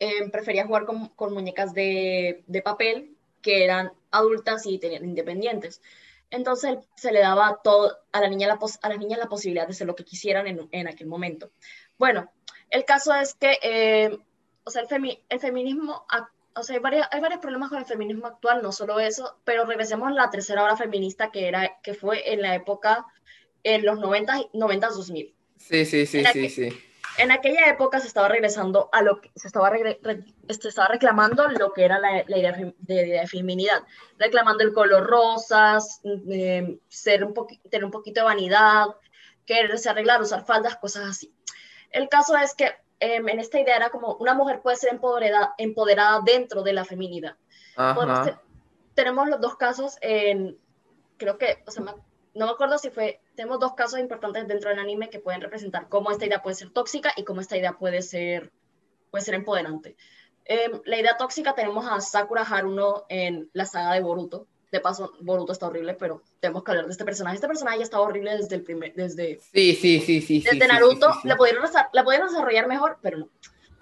eh, 0.00 0.28
prefería 0.30 0.66
jugar 0.66 0.84
con, 0.84 1.32
muñecas 1.32 1.72
de, 1.72 2.44
papel 2.64 3.16
que 3.40 3.62
eran 3.62 3.92
adultas 4.12 4.66
y 4.66 4.78
tenían 4.78 5.04
independientes. 5.04 5.82
Entonces 6.30 6.78
se 6.96 7.12
le 7.12 7.20
daba 7.20 7.60
todo, 7.62 7.98
a, 8.12 8.20
la 8.20 8.28
niña 8.28 8.46
la, 8.46 8.58
a 8.82 8.88
las 8.88 8.98
niñas 8.98 9.18
la 9.18 9.28
posibilidad 9.28 9.66
de 9.66 9.72
hacer 9.72 9.86
lo 9.86 9.96
que 9.96 10.04
quisieran 10.04 10.46
en, 10.46 10.68
en 10.70 10.88
aquel 10.88 11.06
momento. 11.06 11.50
Bueno, 11.98 12.30
el 12.70 12.84
caso 12.84 13.14
es 13.14 13.34
que, 13.34 13.58
eh, 13.62 14.18
o 14.64 14.70
sea, 14.70 14.82
el, 14.82 15.18
el 15.28 15.40
feminismo, 15.40 16.06
o 16.54 16.62
sea, 16.62 16.76
hay, 16.76 16.82
varios, 16.82 17.06
hay 17.10 17.20
varios 17.20 17.40
problemas 17.40 17.68
con 17.68 17.78
el 17.78 17.84
feminismo 17.84 18.26
actual, 18.26 18.62
no 18.62 18.72
solo 18.72 18.98
eso, 19.00 19.36
pero 19.44 19.66
regresemos 19.66 20.08
a 20.08 20.14
la 20.14 20.30
tercera 20.30 20.64
hora 20.64 20.76
feminista 20.76 21.30
que, 21.30 21.48
era, 21.48 21.80
que 21.82 21.92
fue 21.92 22.32
en 22.32 22.40
la 22.40 22.54
época, 22.54 23.06
en 23.62 23.84
los 23.84 23.98
90, 23.98 24.50
90 24.54 24.88
2000. 24.88 25.34
Sí, 25.58 25.84
sí, 25.84 26.06
sí, 26.06 26.24
sí, 26.32 26.48
sí 26.48 26.91
en 27.18 27.30
aquella 27.30 27.68
época 27.68 28.00
se 28.00 28.06
estaba 28.06 28.28
regresando 28.28 28.88
a 28.92 29.02
lo 29.02 29.20
que 29.20 29.30
se 29.34 29.46
estaba, 29.46 29.70
se 29.72 30.68
estaba 30.68 30.88
reclamando 30.88 31.48
lo 31.48 31.72
que 31.72 31.84
era 31.84 31.98
la, 31.98 32.24
la 32.26 32.38
idea 32.38 32.52
de, 32.78 33.26
feminidad, 33.26 33.82
reclamando 34.18 34.62
el 34.64 34.72
color 34.72 35.06
rosas, 35.06 36.00
eh, 36.04 36.78
ser 36.88 37.24
un 37.24 37.34
tener 37.70 37.84
un 37.84 37.90
poquito 37.90 38.20
de 38.20 38.26
vanidad, 38.26 38.86
quererse 39.46 39.88
arreglar, 39.88 40.20
usar 40.20 40.44
faldas, 40.44 40.76
cosas 40.76 41.08
así. 41.08 41.34
El 41.90 42.08
caso 42.08 42.36
es 42.36 42.54
que 42.54 42.72
em, 43.00 43.28
en 43.28 43.40
esta 43.40 43.60
idea 43.60 43.76
era 43.76 43.90
como 43.90 44.14
una 44.14 44.34
mujer 44.34 44.60
puede 44.60 44.76
ser 44.76 44.92
empoderada, 44.92 45.54
empoderada 45.58 46.20
dentro 46.24 46.62
de 46.62 46.72
la 46.72 46.84
feminidad. 46.84 47.36
tenemos 48.94 49.28
los 49.28 49.40
dos 49.40 49.56
casos 49.56 49.96
en, 50.00 50.58
creo 51.16 51.38
que, 51.38 51.62
o 51.66 51.70
sea, 51.70 51.84
no 51.84 52.46
me 52.46 52.52
acuerdo 52.52 52.78
si 52.78 52.90
fue, 52.90 53.21
tenemos 53.34 53.58
dos 53.58 53.74
casos 53.74 53.98
importantes 53.98 54.46
dentro 54.46 54.70
del 54.70 54.78
anime 54.78 55.10
que 55.10 55.18
pueden 55.18 55.40
representar 55.40 55.88
cómo 55.88 56.10
esta 56.10 56.26
idea 56.26 56.42
puede 56.42 56.56
ser 56.56 56.70
tóxica 56.70 57.12
y 57.16 57.24
cómo 57.24 57.40
esta 57.40 57.56
idea 57.56 57.72
puede 57.78 58.02
ser, 58.02 58.52
puede 59.10 59.24
ser 59.24 59.34
empoderante. 59.34 59.96
Em, 60.44 60.80
la 60.84 60.98
idea 60.98 61.16
tóxica 61.16 61.54
tenemos 61.54 61.86
a 61.86 62.00
Sakura 62.00 62.42
Haruno 62.42 63.04
en 63.08 63.48
la 63.52 63.64
saga 63.64 63.94
de 63.94 64.00
Boruto. 64.00 64.46
De 64.70 64.80
paso, 64.80 65.12
Boruto 65.20 65.52
está 65.52 65.66
horrible, 65.66 65.94
pero 65.94 66.22
tenemos 66.40 66.64
que 66.64 66.70
hablar 66.70 66.86
de 66.86 66.92
este 66.92 67.04
personaje. 67.04 67.36
Este 67.36 67.46
personaje 67.46 67.78
ya 67.78 67.84
estaba 67.84 68.04
horrible 68.04 68.36
desde 68.36 68.56
el 68.56 68.62
primer, 68.62 68.94
desde... 68.94 69.38
Sí, 69.52 69.74
sí, 69.74 70.00
sí, 70.00 70.22
sí. 70.22 70.40
Desde 70.40 70.66
Naruto, 70.66 71.08
La, 71.24 71.36
pudieron, 71.36 71.62
la 71.92 72.04
pudieron 72.04 72.28
desarrollar 72.28 72.66
mejor, 72.66 72.98
pero 73.02 73.18
no. 73.18 73.28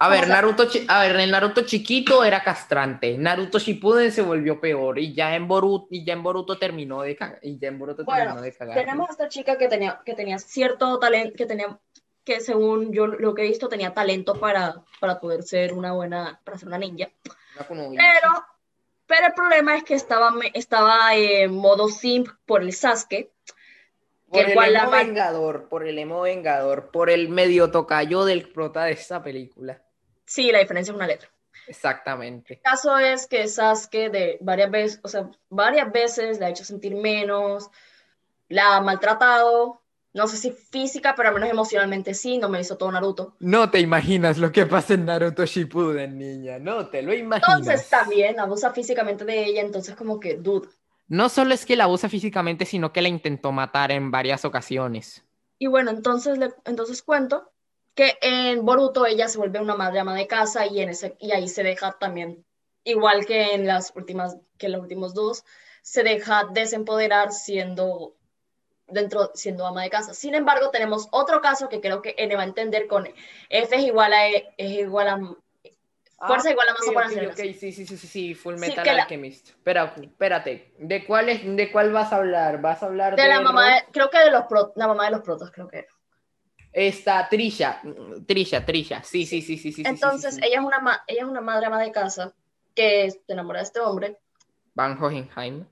A 0.03 0.09
ver, 0.09 0.27
Naruto, 0.27 0.67
a 0.87 1.01
ver, 1.01 1.15
el 1.15 1.29
Naruto 1.29 1.61
chiquito 1.61 2.23
era 2.23 2.41
castrante, 2.41 3.15
Naruto 3.19 3.59
Shippuden 3.59 4.11
se 4.11 4.23
volvió 4.23 4.59
peor 4.59 4.97
y 4.97 5.13
ya 5.13 5.35
en 5.35 5.47
Boruto, 5.47 5.89
y 5.91 6.03
ya 6.03 6.13
en 6.13 6.23
Boruto 6.23 6.57
terminó 6.57 7.03
de 7.03 7.15
cagar, 7.15 7.37
y 7.43 7.59
ya 7.59 7.67
en 7.67 7.77
Boruto 7.77 8.03
terminó 8.03 8.41
de 8.41 8.51
cagar. 8.51 8.75
Tenemos 8.75 9.09
a 9.09 9.11
esta 9.11 9.29
chica 9.29 9.59
que 9.59 9.67
tenía, 9.67 10.01
que 10.03 10.15
tenía 10.15 10.39
cierto 10.39 10.97
talento, 10.97 11.35
que 11.37 11.45
tenía, 11.45 11.77
que 12.23 12.39
según 12.39 12.91
yo 12.91 13.05
lo 13.05 13.35
que 13.35 13.43
he 13.43 13.47
visto 13.47 13.69
tenía 13.69 13.93
talento 13.93 14.39
para, 14.39 14.83
para 14.99 15.19
poder 15.19 15.43
ser 15.43 15.71
una 15.71 15.91
buena, 15.91 16.41
para 16.43 16.57
ser 16.57 16.69
una 16.69 16.79
ninja. 16.79 17.11
pero, 17.69 18.45
pero 19.05 19.27
el 19.27 19.33
problema 19.35 19.77
es 19.77 19.83
que 19.83 19.93
estaba, 19.93 20.33
estaba 20.55 21.13
en 21.13 21.53
modo 21.53 21.89
simp 21.89 22.27
por 22.47 22.63
el 22.63 22.73
Sasuke. 22.73 23.31
Por 24.31 24.49
el, 24.49 24.75
emo 24.75 24.89
vengador, 24.89 25.69
por 25.69 25.85
el 25.85 25.99
emo 25.99 26.21
vengador, 26.21 26.89
por 26.89 27.11
el 27.11 27.29
medio 27.29 27.69
tocayo 27.69 28.25
del 28.25 28.49
prota 28.49 28.85
de 28.85 28.93
esta 28.93 29.21
película. 29.21 29.83
Sí, 30.31 30.49
la 30.49 30.59
diferencia 30.59 30.93
es 30.93 30.95
una 30.95 31.07
letra. 31.07 31.29
Exactamente. 31.67 32.53
El 32.53 32.61
caso 32.61 32.97
es 32.97 33.27
que 33.27 33.45
Sasuke 33.49 34.09
de 34.09 34.37
varias 34.39 34.71
veces, 34.71 34.99
o 35.03 35.09
sea, 35.09 35.29
varias 35.49 35.91
veces 35.91 36.39
la 36.39 36.45
ha 36.45 36.49
hecho 36.49 36.63
sentir 36.63 36.95
menos, 36.95 37.69
la 38.47 38.77
ha 38.77 38.81
maltratado, 38.81 39.81
no 40.13 40.27
sé 40.27 40.37
si 40.37 40.51
física, 40.51 41.15
pero 41.17 41.27
al 41.27 41.35
menos 41.35 41.49
emocionalmente 41.49 42.13
sí, 42.13 42.37
no 42.37 42.47
me 42.47 42.61
hizo 42.61 42.77
todo 42.77 42.93
Naruto. 42.93 43.35
No 43.39 43.69
te 43.69 43.81
imaginas 43.81 44.37
lo 44.37 44.53
que 44.53 44.65
pasa 44.65 44.93
en 44.93 45.03
Naruto 45.03 45.45
Shippuden, 45.45 46.17
niña, 46.17 46.59
no 46.59 46.87
te 46.87 47.01
lo 47.01 47.13
imaginas. 47.13 47.49
Entonces 47.49 47.89
también 47.89 48.39
abusa 48.39 48.71
físicamente 48.71 49.25
de 49.25 49.43
ella, 49.43 49.59
entonces 49.59 49.97
como 49.97 50.17
que, 50.17 50.37
dude. 50.37 50.69
No 51.09 51.27
solo 51.27 51.53
es 51.53 51.65
que 51.65 51.75
la 51.75 51.83
abusa 51.83 52.07
físicamente, 52.07 52.65
sino 52.65 52.93
que 52.93 53.01
la 53.01 53.09
intentó 53.09 53.51
matar 53.51 53.91
en 53.91 54.11
varias 54.11 54.45
ocasiones. 54.45 55.25
Y 55.59 55.67
bueno, 55.67 55.91
entonces, 55.91 56.39
entonces 56.63 57.01
cuento 57.01 57.51
que 57.95 58.17
en 58.21 58.65
Boruto 58.65 59.05
ella 59.05 59.27
se 59.27 59.37
vuelve 59.37 59.59
una 59.59 59.75
madre 59.75 59.99
ama 59.99 60.15
de 60.15 60.27
casa 60.27 60.65
y, 60.65 60.81
en 60.81 60.89
ese, 60.89 61.15
y 61.19 61.31
ahí 61.31 61.47
se 61.47 61.63
deja 61.63 61.97
también, 61.99 62.45
igual 62.83 63.25
que 63.25 63.53
en 63.53 63.67
las 63.67 63.93
últimas, 63.95 64.37
que 64.57 64.67
en 64.67 64.73
los 64.73 64.81
últimos 64.81 65.13
dos, 65.13 65.43
se 65.81 66.03
deja 66.03 66.45
desempoderar 66.51 67.31
siendo 67.31 68.15
dentro 68.87 69.31
siendo 69.33 69.65
ama 69.65 69.83
de 69.83 69.89
casa. 69.89 70.13
Sin 70.13 70.35
embargo, 70.35 70.69
tenemos 70.69 71.07
otro 71.11 71.41
caso 71.41 71.69
que 71.69 71.81
creo 71.81 72.01
que 72.01 72.15
N 72.17 72.35
va 72.35 72.43
a 72.43 72.45
entender 72.45 72.87
con 72.87 73.07
F 73.07 73.75
es 73.75 73.83
igual 73.83 74.13
a 74.13 74.27
E, 74.27 74.53
es 74.57 74.71
igual 74.71 75.07
a 75.07 75.19
fuerza 76.27 76.49
ah, 76.49 76.51
igual 76.51 76.67
a 76.69 76.73
masa 76.73 76.91
okay, 76.91 77.25
por 77.25 77.31
okay, 77.31 77.53
sí, 77.53 77.71
sí, 77.71 77.85
sí, 77.85 77.97
sí, 77.97 78.07
sí, 78.07 78.35
Full 78.35 78.57
Metal 78.57 78.87
Alchemist. 78.87 79.49
Espera, 79.49 79.95
espérate, 79.99 80.73
¿de 80.77 81.05
cuál 81.05 81.29
es, 81.29 81.41
de 81.43 81.71
cuál 81.71 81.91
vas 81.91 82.13
a 82.13 82.17
hablar? 82.17 82.61
¿Vas 82.61 82.83
a 82.83 82.87
hablar 82.87 83.15
de, 83.15 83.23
de 83.23 83.27
la 83.27 83.41
mamá, 83.41 83.75
de, 83.75 83.85
creo 83.91 84.09
que 84.09 84.19
de 84.19 84.29
los 84.29 84.43
pro, 84.43 84.71
la 84.75 84.87
mamá 84.87 85.05
de 85.05 85.11
los 85.11 85.21
protos, 85.21 85.51
creo 85.51 85.67
que 85.67 85.87
Esta 86.73 87.27
Trisha, 87.29 87.81
Trisha, 88.25 88.65
Trisha, 88.65 89.03
sí, 89.03 89.25
sí, 89.25 89.41
sí, 89.41 89.57
sí, 89.57 89.73
sí. 89.73 89.83
Entonces, 89.85 90.35
sí, 90.35 90.41
Ella, 90.43 90.59
es 90.59 90.65
una 90.65 91.03
ella 91.07 91.21
es 91.23 91.27
una 91.27 91.41
madre 91.41 91.65
ama 91.65 91.81
de 91.81 91.91
casa 91.91 92.33
que 92.73 93.11
se 93.11 93.21
enamora 93.27 93.59
de 93.59 93.65
este 93.65 93.79
hombre. 93.81 94.17
Van 94.73 95.01
Hohenheim. 95.01 95.65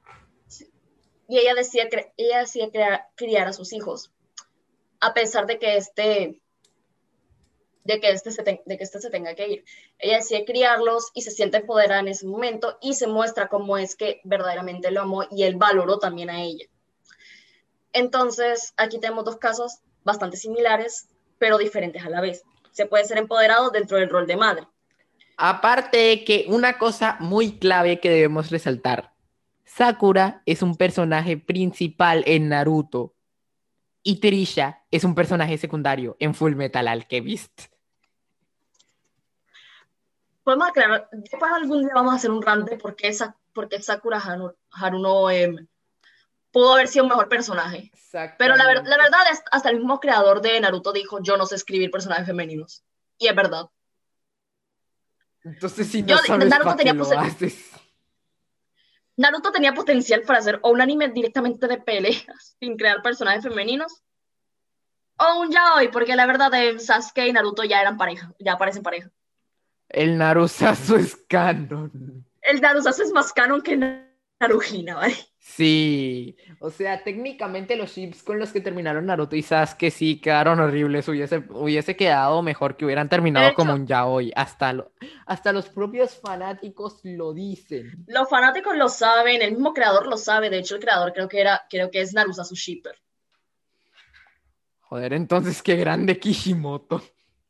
Y 1.30 1.38
ella 1.38 1.54
decía, 1.54 1.88
ella 2.18 2.40
decía 2.40 2.70
criar, 2.70 3.08
criar 3.16 3.48
a 3.48 3.54
sus 3.54 3.72
hijos, 3.72 4.12
a 5.00 5.14
pesar 5.14 5.46
de 5.46 5.58
que 5.58 5.78
este 5.78 6.42
de 7.86 8.00
que, 8.00 8.12
este 8.12 8.32
se 8.32 8.44
de 8.44 8.78
que 8.78 8.84
este 8.84 9.00
se 9.00 9.10
tenga 9.10 9.36
que 9.36 9.48
ir. 9.48 9.66
Ella 9.98 10.18
decide 10.18 10.44
criarlos 10.44 11.12
y 11.14 11.22
se 11.22 11.32
siente 11.32 11.58
empoderada 11.58 12.02
en 12.02 12.10
ese 12.10 12.28
momento 12.28 12.78
y 12.82 12.96
se 12.96 13.08
muestra 13.08 13.48
cómo 13.48 13.78
es 13.78 13.96
que 13.96 14.22
verdaderamente 14.26 14.92
lo 14.92 15.02
amó 15.02 15.24
y 15.32 15.44
él 15.44 15.56
valoró 15.56 15.98
también 15.98 16.30
a 16.30 16.42
ella. 16.44 16.66
Entonces, 17.94 18.74
aquí 18.78 19.00
tenemos 19.00 19.26
dos 19.26 19.38
casos 19.38 19.80
bastante 20.04 20.38
similares, 20.38 21.08
pero 21.38 21.58
diferentes 21.58 22.04
a 22.06 22.10
la 22.10 22.22
vez. 22.22 22.44
Se 22.72 22.86
puede 22.86 23.06
ser 23.06 23.18
empoderado 23.18 23.70
dentro 23.70 23.98
del 23.98 24.10
rol 24.10 24.28
de 24.28 24.38
madre. 24.38 24.68
Aparte 25.38 25.98
de 25.98 26.24
que 26.24 26.46
una 26.50 26.78
cosa 26.78 27.18
muy 27.20 27.58
clave 27.58 28.00
que 28.00 28.10
debemos 28.10 28.52
resaltar, 28.52 29.14
Sakura 29.64 30.42
es 30.46 30.62
un 30.62 30.76
personaje 30.76 31.38
principal 31.38 32.24
en 32.26 32.50
Naruto 32.50 33.14
y 34.04 34.20
Trisha 34.20 34.84
es 34.92 35.04
un 35.04 35.16
personaje 35.16 35.58
secundario 35.58 36.18
en 36.20 36.34
Full 36.34 36.56
Metal 36.56 36.88
Alchemist. 36.88 37.68
Podemos 40.44 40.70
aclarar, 40.70 41.08
después 41.12 41.52
algún 41.52 41.82
día 41.82 41.92
vamos 41.94 42.14
a 42.14 42.16
hacer 42.18 42.32
un 42.32 42.42
rant 42.42 42.68
de 42.68 42.78
por 42.78 42.96
qué, 42.96 43.14
Sakura 43.14 44.22
Haruno 44.72 45.30
eh, 45.30 45.68
pudo 46.52 46.74
haber 46.74 46.88
sido 46.88 47.06
un 47.06 47.10
mejor 47.10 47.30
personaje. 47.30 47.92
Pero 48.38 48.56
la, 48.56 48.66
la, 48.66 48.98
verdad 48.98 49.22
es, 49.32 49.42
hasta 49.52 49.70
el 49.70 49.78
mismo 49.78 50.00
creador 50.00 50.42
de 50.42 50.60
Naruto 50.60 50.92
dijo, 50.92 51.22
yo 51.22 51.38
no 51.38 51.46
sé 51.46 51.56
escribir 51.56 51.92
personajes 51.92 52.26
femeninos. 52.26 52.84
Y 53.18 53.28
es 53.28 53.36
verdad. 53.36 53.70
Entonces, 55.44 55.88
si 55.88 56.04
no 56.04 56.18
sabes 56.18 56.50
Naruto 56.50 56.76
tenía 56.76 56.94
lo 56.94 57.20
haces. 57.20 57.72
Naruto 59.18 59.52
tenía 59.52 59.74
potencial 59.74 60.22
para 60.22 60.40
hacer 60.40 60.60
o 60.64 60.72
un 60.72 60.82
anime 60.82 61.10
directamente 61.10 61.68
de 61.68 61.78
peleas, 61.78 62.56
sin 62.60 62.78
crear 62.78 63.02
personajes 63.02 63.44
femeninos, 63.44 64.02
o 65.18 65.42
un 65.42 65.52
yaoi, 65.52 65.92
porque 65.92 66.16
la 66.16 66.26
verdad 66.26 66.50
de 66.50 66.80
Sasuke 66.80 67.28
y 67.28 67.34
Naruto 67.34 67.64
ya 67.64 67.82
eran 67.82 67.98
pareja, 67.98 68.34
ya 68.40 68.58
parecen 68.58 68.84
pareja. 68.84 69.12
El 69.90 70.18
Narusazo 70.18 70.96
es 70.96 71.18
canon. 71.28 72.26
El 72.42 72.62
Narusazo 72.62 73.04
es 73.04 73.12
más 73.12 73.34
canon 73.34 73.62
que 73.62 74.09
Narujina, 74.40 74.96
¿vale? 74.96 75.16
Sí, 75.38 76.38
o 76.60 76.70
sea, 76.70 77.04
técnicamente 77.04 77.76
los 77.76 77.94
chips 77.94 78.24
con 78.24 78.40
los 78.40 78.52
que 78.52 78.62
terminaron 78.62 79.06
Naruto 79.06 79.36
y 79.36 79.42
Sasuke 79.42 79.90
sí 79.90 80.22
quedaron 80.22 80.60
horribles. 80.60 81.08
Hubiese, 81.08 81.44
hubiese 81.50 81.96
quedado 81.96 82.42
mejor 82.42 82.78
que 82.78 82.86
hubieran 82.86 83.10
terminado 83.10 83.54
como 83.54 83.74
un 83.74 83.88
yaoi. 83.88 84.32
Hasta, 84.36 84.74
lo, 84.74 84.92
hasta 85.26 85.52
los 85.52 85.68
propios 85.70 86.16
fanáticos 86.16 87.00
lo 87.04 87.34
dicen. 87.34 88.06
Los 88.08 88.30
fanáticos 88.30 88.78
lo 88.78 88.90
saben, 88.90 89.42
el 89.42 89.52
mismo 89.54 89.74
creador 89.74 90.08
lo 90.08 90.18
sabe. 90.18 90.50
De 90.50 90.60
hecho, 90.60 90.76
el 90.76 90.82
creador 90.82 91.14
creo 91.14 91.28
que 91.28 91.42
era, 91.42 91.66
creo 91.70 91.90
que 91.90 92.02
es 92.02 92.14
Narusa 92.14 92.44
su 92.44 92.56
shipper. 92.56 92.96
Joder, 94.82 95.14
entonces 95.14 95.62
qué 95.62 95.76
grande 95.76 96.20
Kishimoto. 96.20 97.02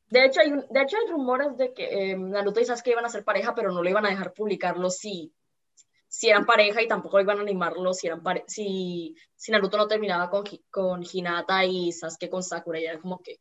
De 0.10 0.26
hecho, 0.26 0.42
hay, 0.42 0.52
un- 0.52 0.66
de 0.70 0.82
hecho, 0.82 0.98
hay 0.98 1.12
rumores 1.12 1.56
de 1.58 1.74
que 1.74 2.12
eh, 2.12 2.18
Naruto 2.18 2.60
y 2.60 2.66
Sasuke 2.66 2.92
iban 2.92 3.06
a 3.06 3.10
ser 3.10 3.24
pareja, 3.24 3.54
pero 3.56 3.72
no 3.72 3.84
lo 3.84 3.90
iban 3.90 4.06
a 4.06 4.10
dejar 4.10 4.34
publicarlo 4.34 4.90
si, 4.90 5.32
si 6.20 6.30
eran 6.30 6.46
pareja 6.46 6.82
y 6.82 6.88
tampoco 6.90 7.18
iban 7.22 7.38
a 7.38 7.42
animarlo 7.44 7.94
si, 7.94 8.08
eran 8.08 8.22
pare- 8.22 8.44
si, 8.46 9.16
si 9.38 9.54
Naruto 9.54 9.78
no 9.78 9.88
terminaba 9.88 10.30
con, 10.30 10.44
con 10.70 11.02
Hinata 11.02 11.64
y 11.64 11.94
Sasuke 11.94 12.30
con 12.30 12.44
Sakura. 12.44 12.78
Y 12.78 12.84
era 12.88 13.00
como 13.00 13.22
que. 13.24 13.40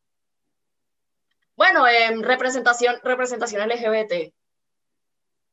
Bueno, 1.57 1.85
em, 1.89 2.21
representación, 2.21 2.95
representación 3.03 3.69
LGBT. 3.69 4.33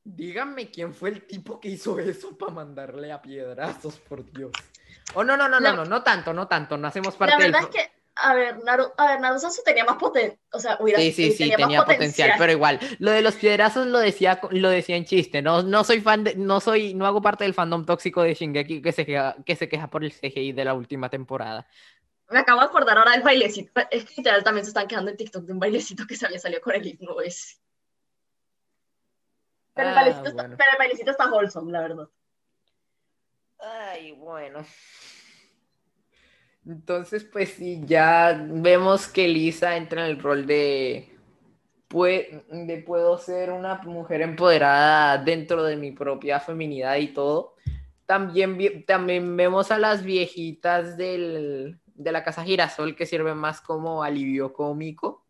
Díganme 0.05 0.71
quién 0.71 0.95
fue 0.95 1.09
el 1.09 1.27
tipo 1.27 1.59
que 1.59 1.69
hizo 1.69 1.99
eso 1.99 2.39
para 2.39 2.53
mandarle 2.53 3.11
a 3.11 3.21
piedrazos, 3.21 3.99
por 3.99 4.25
Dios. 4.31 4.53
Oh, 5.15 5.25
no, 5.25 5.37
no, 5.37 5.49
no, 5.49 5.59
La- 5.59 5.73
no, 5.73 5.79
no, 5.83 5.85
no 5.85 6.03
tanto, 6.05 6.33
no 6.33 6.47
tanto, 6.47 6.77
no 6.77 6.87
hacemos 6.87 7.15
La 7.15 7.19
parte 7.27 7.43
del... 7.43 7.51
verdad 7.51 7.69
es 7.69 7.75
que, 7.77 7.93
a 8.17 8.35
ver, 8.35 8.65
Naru, 8.65 8.93
a 8.97 9.07
ver, 9.09 9.21
Naruto 9.21 9.49
tenía 9.65 9.85
más 9.85 9.97
potencial. 9.97 10.39
O 10.53 10.59
sea, 10.59 10.79
hubiera, 10.81 10.99
Sí, 11.01 11.13
sí, 11.13 11.33
sí, 11.33 11.49
más 11.49 11.57
tenía 11.57 11.85
potencial, 11.85 12.33
pero 12.39 12.53
igual, 12.53 12.81
lo 12.99 13.11
de 13.11 13.23
los 13.23 13.35
piedrazos 13.35 13.87
lo 13.87 13.99
decía, 13.99 14.41
lo 14.51 14.71
decía 14.71 14.97
en 14.97 15.05
chiste, 15.05 15.43
no, 15.43 15.63
no 15.63 15.85
soy 15.85 16.01
fan 16.01 16.25
de, 16.25 16.35
no 16.35 16.61
soy, 16.61 16.95
no 16.95 17.07
hago 17.07 17.21
parte 17.21 17.45
del 17.45 17.55
fandom 17.55 17.85
tóxico 17.85 18.23
de 18.23 18.35
Shingeki 18.35 18.81
que 18.81 18.93
se 18.93 19.05
queja, 19.05 19.37
que 19.45 19.55
se 19.55 19.69
queja 19.69 19.89
por 19.89 20.03
el 20.03 20.13
CGI 20.13 20.53
de 20.53 20.65
la 20.65 20.75
última 20.75 21.11
temporada. 21.11 21.67
Me 22.29 22.41
acabo 22.41 22.61
de 22.61 22.67
acordar 22.67 22.99
ahora 22.99 23.13
del 23.13 23.23
bailecito. 23.23 23.71
Es 23.91 24.05
que 24.05 24.15
literal 24.17 24.43
también 24.43 24.65
se 24.65 24.71
están 24.71 24.89
quejando 24.89 25.11
en 25.11 25.17
TikTok 25.17 25.45
de 25.45 25.53
un 25.53 25.61
bailecito 25.61 26.07
que 26.07 26.17
se 26.17 26.27
había 26.27 26.39
salido 26.39 26.61
con 26.61 26.75
el 26.75 26.87
himno 26.87 27.21
ese. 27.21 27.57
Pero, 29.75 29.91
el 29.91 29.97
Ah, 29.97 30.09
está, 30.09 30.43
pero 30.57 30.73
el 30.73 30.79
bailecito 30.79 31.11
está 31.11 31.31
wholesome, 31.31 31.71
la 31.71 31.83
verdad. 31.83 32.09
Ay, 33.59 34.13
bueno. 34.13 34.65
Entonces, 36.67 37.25
pues 37.25 37.51
sí, 37.51 37.81
ya 37.85 38.45
vemos 38.49 39.07
que 39.07 39.29
Lisa 39.29 39.77
entra 39.77 40.05
en 40.05 40.11
el 40.11 40.21
rol 40.21 40.47
de, 40.47 41.17
pue- 41.89 42.45
de 42.49 42.79
puedo 42.79 43.19
ser 43.19 43.51
una 43.53 43.77
mujer 43.85 44.23
empoderada 44.23 45.19
dentro 45.19 45.63
de 45.63 45.77
mi 45.77 45.93
propia 45.93 46.41
feminidad 46.41 46.97
y 46.97 47.09
todo. 47.09 47.55
También, 48.05 48.85
también 48.85 49.37
vemos 49.37 49.71
a 49.71 49.79
las 49.79 50.03
viejitas 50.03 50.97
del, 50.97 51.79
de 51.95 52.13
la 52.13 52.25
casa 52.25 52.45
Girasol 52.45 52.97
que 52.97 53.07
sirven 53.07 53.37
más 53.37 53.61
como 53.61 54.03
alivio 54.03 54.53
cómico. 54.53 55.25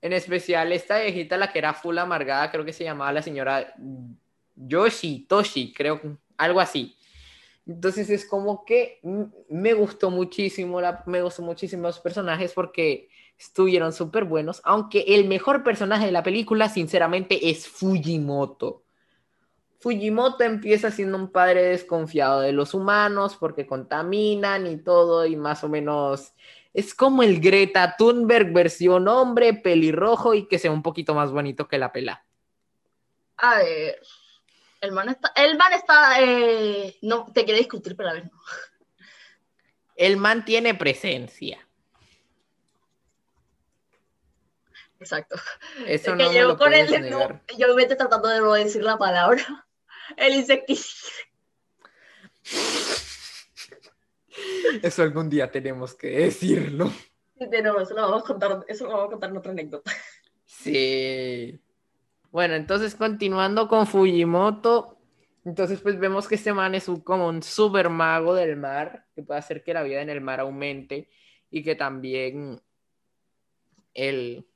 En 0.00 0.12
especial 0.12 0.72
esta 0.72 0.98
viejita, 0.98 1.36
la 1.36 1.52
que 1.52 1.60
era 1.60 1.72
full 1.74 1.96
amargada, 1.98 2.50
creo 2.50 2.64
que 2.64 2.72
se 2.72 2.82
llamaba 2.82 3.12
la 3.12 3.22
señora 3.22 3.72
Yoshi, 4.56 5.26
Toshi, 5.28 5.72
creo, 5.72 6.00
algo 6.36 6.58
así. 6.60 6.96
Entonces 7.66 8.10
es 8.10 8.26
como 8.26 8.64
que 8.64 9.00
me 9.48 9.72
gustó 9.74 10.10
muchísimo, 10.10 10.80
la, 10.80 11.02
me 11.06 11.22
gustó 11.22 11.42
muchísimo 11.42 11.84
los 11.84 12.00
personajes 12.00 12.52
porque 12.52 13.08
estuvieron 13.38 13.92
súper 13.92 14.24
buenos, 14.24 14.60
aunque 14.64 15.04
el 15.08 15.28
mejor 15.28 15.62
personaje 15.62 16.06
de 16.06 16.12
la 16.12 16.22
película 16.22 16.68
sinceramente 16.68 17.50
es 17.50 17.68
Fujimoto. 17.68 18.82
Fujimoto 19.78 20.44
empieza 20.44 20.90
siendo 20.90 21.18
un 21.18 21.30
padre 21.30 21.62
desconfiado 21.62 22.40
de 22.40 22.52
los 22.52 22.72
humanos 22.74 23.36
porque 23.38 23.66
contaminan 23.66 24.66
y 24.66 24.78
todo 24.78 25.26
y 25.26 25.34
más 25.34 25.64
o 25.64 25.68
menos 25.68 26.34
es 26.72 26.94
como 26.94 27.22
el 27.22 27.40
Greta 27.40 27.96
Thunberg 27.98 28.52
versión 28.52 29.08
hombre, 29.08 29.54
pelirrojo 29.54 30.34
y 30.34 30.46
que 30.46 30.58
sea 30.58 30.70
un 30.70 30.82
poquito 30.82 31.14
más 31.14 31.32
bonito 31.32 31.68
que 31.68 31.78
la 31.78 31.92
pela. 31.92 32.24
A 33.36 33.58
ver. 33.58 33.98
El 34.82 34.90
man 34.90 35.08
está. 35.08 35.32
El 35.36 35.56
man 35.56 35.72
está. 35.72 36.20
eh, 36.20 36.98
no, 37.02 37.32
te 37.32 37.44
quiere 37.44 37.60
discutir, 37.60 37.96
pero 37.96 38.10
a 38.10 38.14
ver. 38.14 38.24
no. 38.24 38.42
El 39.94 40.16
man 40.16 40.44
tiene 40.44 40.74
presencia. 40.74 41.66
Exacto. 44.98 45.36
Eso 45.86 45.86
Es 45.86 46.02
que 46.02 46.10
no 46.10 46.16
me 46.16 46.28
llevo 46.30 46.48
lo 46.50 46.58
con 46.58 46.70
no, 46.70 46.76
negar. 46.76 47.42
yo 47.56 47.68
me 47.68 47.74
meto 47.74 47.96
tratando 47.96 48.28
de 48.28 48.40
no 48.40 48.52
decir 48.54 48.82
la 48.82 48.98
palabra. 48.98 49.66
El 50.16 50.34
insecticida. 50.34 51.10
Eso 54.82 55.02
algún 55.02 55.30
día 55.30 55.48
tenemos 55.50 55.94
que 55.94 56.08
decirlo. 56.08 56.92
De 57.36 57.62
nuevo, 57.62 57.80
eso 57.80 57.94
lo 57.94 58.02
vamos 58.02 58.22
a 58.24 58.26
contar, 58.26 58.64
eso 58.66 58.84
lo 58.86 58.90
vamos 58.92 59.06
a 59.06 59.10
contar 59.10 59.30
en 59.30 59.36
otra 59.36 59.52
anécdota. 59.52 59.92
Sí. 60.44 61.60
Bueno, 62.32 62.54
entonces 62.54 62.94
continuando 62.96 63.68
con 63.68 63.86
Fujimoto, 63.86 64.98
entonces 65.44 65.80
pues 65.80 65.98
vemos 66.00 66.26
que 66.28 66.34
este 66.36 66.52
man 66.54 66.74
es 66.74 66.88
un- 66.88 67.00
como 67.00 67.28
un 67.28 67.42
super 67.42 67.90
mago 67.90 68.34
del 68.34 68.56
mar, 68.56 69.06
que 69.14 69.22
puede 69.22 69.38
hacer 69.40 69.62
que 69.62 69.74
la 69.74 69.82
vida 69.84 70.00
en 70.02 70.10
el 70.10 70.20
mar 70.22 70.40
aumente 70.40 71.08
y 71.50 71.62
que 71.62 71.74
también 71.76 72.60
el 73.94 74.46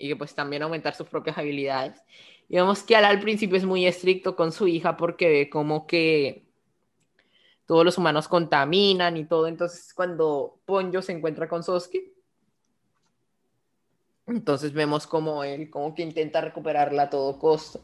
y 0.00 0.08
que 0.08 0.16
pues 0.16 0.34
también 0.34 0.62
aumentar 0.62 0.94
sus 0.94 1.08
propias 1.08 1.38
habilidades. 1.38 2.00
Y 2.48 2.56
vemos 2.56 2.82
que 2.84 2.96
Al 2.96 3.04
al 3.04 3.20
principio 3.20 3.56
es 3.58 3.64
muy 3.64 3.86
estricto 3.86 4.36
con 4.36 4.52
su 4.52 4.68
hija 4.68 4.96
porque 4.96 5.28
ve 5.28 5.50
como 5.50 5.86
que 5.86 6.46
todos 7.66 7.84
los 7.84 7.98
humanos 7.98 8.28
contaminan 8.28 9.16
y 9.16 9.24
todo. 9.26 9.46
Entonces, 9.46 9.92
cuando 9.94 10.60
Ponyo 10.64 11.02
se 11.02 11.12
encuentra 11.12 11.48
con 11.48 11.62
Sosuke, 11.62 12.14
entonces 14.28 14.72
vemos 14.72 15.06
como 15.06 15.42
él 15.44 15.70
como 15.70 15.94
que 15.94 16.02
intenta 16.02 16.40
recuperarla 16.40 17.04
a 17.04 17.10
todo 17.10 17.38
costo. 17.38 17.80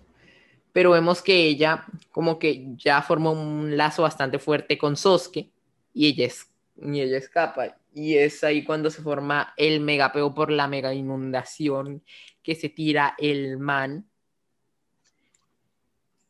Pero 0.73 0.91
vemos 0.91 1.23
que 1.23 1.35
ella 1.37 1.87
como 2.11 2.39
que 2.39 2.75
ya 2.77 3.01
forma 3.03 3.31
un 3.31 3.77
lazo 3.77 4.03
bastante 4.03 4.39
fuerte 4.39 4.77
con 4.77 4.97
Sosuke 4.97 5.51
y 5.93 6.09
ella, 6.09 6.27
es, 6.27 6.51
y 6.77 7.01
ella 7.01 7.19
escapa. 7.19 7.77
Y 7.95 8.17
es 8.17 8.43
ahí 8.43 8.65
cuando 8.65 8.91
se 8.91 9.03
forma 9.03 9.55
el 9.57 9.81
megapeo 9.81 10.35
por 10.35 10.51
la 10.51 10.67
mega 10.67 10.93
inundación 10.93 12.03
que 12.43 12.57
se 12.57 12.69
tira 12.69 13.15
el 13.19 13.59
man. 13.59 14.05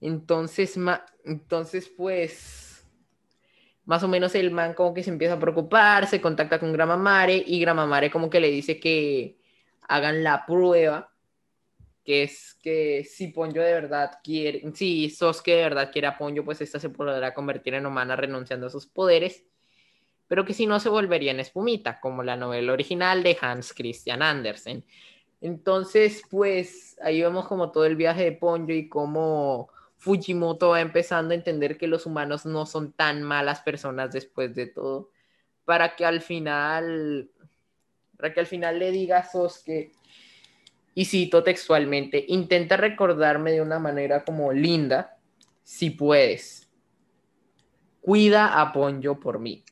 Entonces, 0.00 0.76
ma- 0.76 1.06
entonces 1.24 1.88
pues 1.88 2.86
más 3.86 4.02
o 4.02 4.08
menos 4.08 4.34
el 4.34 4.50
man 4.50 4.74
como 4.74 4.94
que 4.94 5.02
se 5.02 5.10
empieza 5.10 5.34
a 5.34 5.40
preocupar, 5.40 6.06
se 6.06 6.20
contacta 6.20 6.58
con 6.58 6.72
Gramamare 6.72 7.42
y 7.46 7.60
Gramamare 7.60 8.10
como 8.10 8.30
que 8.30 8.40
le 8.40 8.50
dice 8.50 8.78
que 8.80 9.38
hagan 9.88 10.22
la 10.22 10.46
prueba, 10.46 11.12
que 12.04 12.22
es 12.22 12.58
que 12.62 13.04
si 13.04 13.28
Ponyo 13.28 13.62
de 13.62 13.72
verdad 13.72 14.18
quiere, 14.22 14.62
si 14.74 15.08
Sosuke 15.10 15.52
de 15.52 15.62
verdad 15.62 15.90
quiere 15.90 16.06
a 16.06 16.18
Ponyo, 16.18 16.44
pues 16.44 16.60
esta 16.60 16.78
se 16.78 16.90
podrá 16.90 17.32
convertir 17.32 17.74
en 17.74 17.86
humana 17.86 18.16
renunciando 18.16 18.66
a 18.66 18.70
sus 18.70 18.86
poderes, 18.86 19.44
pero 20.28 20.44
que 20.44 20.54
si 20.54 20.66
no 20.66 20.80
se 20.80 20.88
volvería 20.88 21.30
en 21.30 21.40
espumita, 21.40 22.00
como 22.00 22.22
la 22.22 22.36
novela 22.36 22.72
original 22.72 23.22
de 23.22 23.36
Hans 23.40 23.72
Christian 23.72 24.22
Andersen. 24.22 24.84
Entonces, 25.40 26.22
pues 26.30 26.98
ahí 27.02 27.20
vemos 27.22 27.46
como 27.46 27.70
todo 27.70 27.84
el 27.84 27.96
viaje 27.96 28.24
de 28.24 28.32
Ponyo 28.32 28.74
y 28.74 28.88
cómo 28.88 29.68
Fujimoto 29.96 30.70
va 30.70 30.80
empezando 30.80 31.32
a 31.32 31.36
entender 31.36 31.78
que 31.78 31.86
los 31.86 32.06
humanos 32.06 32.44
no 32.44 32.66
son 32.66 32.92
tan 32.92 33.22
malas 33.22 33.60
personas 33.60 34.12
después 34.12 34.54
de 34.54 34.66
todo, 34.66 35.10
para 35.64 35.96
que 35.96 36.04
al 36.04 36.20
final, 36.20 37.30
para 38.16 38.32
que 38.32 38.40
al 38.40 38.46
final 38.46 38.78
le 38.78 38.90
diga 38.90 39.18
a 39.18 39.24
Sosuke, 39.30 39.92
y 40.94 41.04
cito 41.06 41.42
textualmente, 41.42 42.24
intenta 42.28 42.76
recordarme 42.76 43.52
de 43.52 43.60
una 43.60 43.78
manera 43.78 44.24
como 44.24 44.52
linda, 44.52 45.18
si 45.64 45.90
puedes. 45.90 46.70
Cuida 48.00 48.60
a 48.60 48.72
Ponyo 48.72 49.18
por 49.18 49.40
mí. 49.40 49.64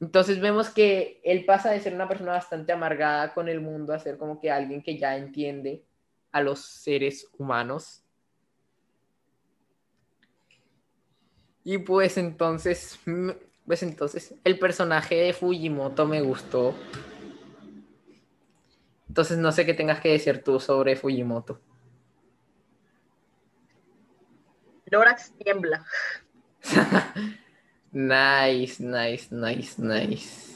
Entonces 0.00 0.40
vemos 0.40 0.70
que 0.70 1.20
él 1.22 1.44
pasa 1.44 1.70
de 1.70 1.78
ser 1.78 1.94
una 1.94 2.08
persona 2.08 2.32
bastante 2.32 2.72
amargada 2.72 3.32
con 3.32 3.48
el 3.48 3.60
mundo 3.60 3.94
a 3.94 4.00
ser 4.00 4.18
como 4.18 4.40
que 4.40 4.50
alguien 4.50 4.82
que 4.82 4.98
ya 4.98 5.16
entiende 5.16 5.84
a 6.32 6.40
los 6.40 6.58
seres 6.58 7.28
humanos. 7.38 8.02
Y 11.62 11.78
pues 11.78 12.18
entonces, 12.18 12.98
mm, 13.06 13.30
pues 13.64 13.84
entonces 13.84 14.34
el 14.42 14.58
personaje 14.58 15.14
de 15.14 15.32
Fujimoto 15.32 16.06
me 16.06 16.20
gustó. 16.20 16.74
Entonces 19.12 19.36
no 19.36 19.52
sé 19.52 19.66
qué 19.66 19.74
tengas 19.74 20.00
que 20.00 20.08
decir 20.08 20.42
tú 20.42 20.58
sobre 20.58 20.96
Fujimoto. 20.96 21.60
Lorax 24.86 25.34
tiembla. 25.36 25.84
nice, 27.92 28.82
nice, 28.82 29.28
nice, 29.30 29.82
nice. 29.82 30.52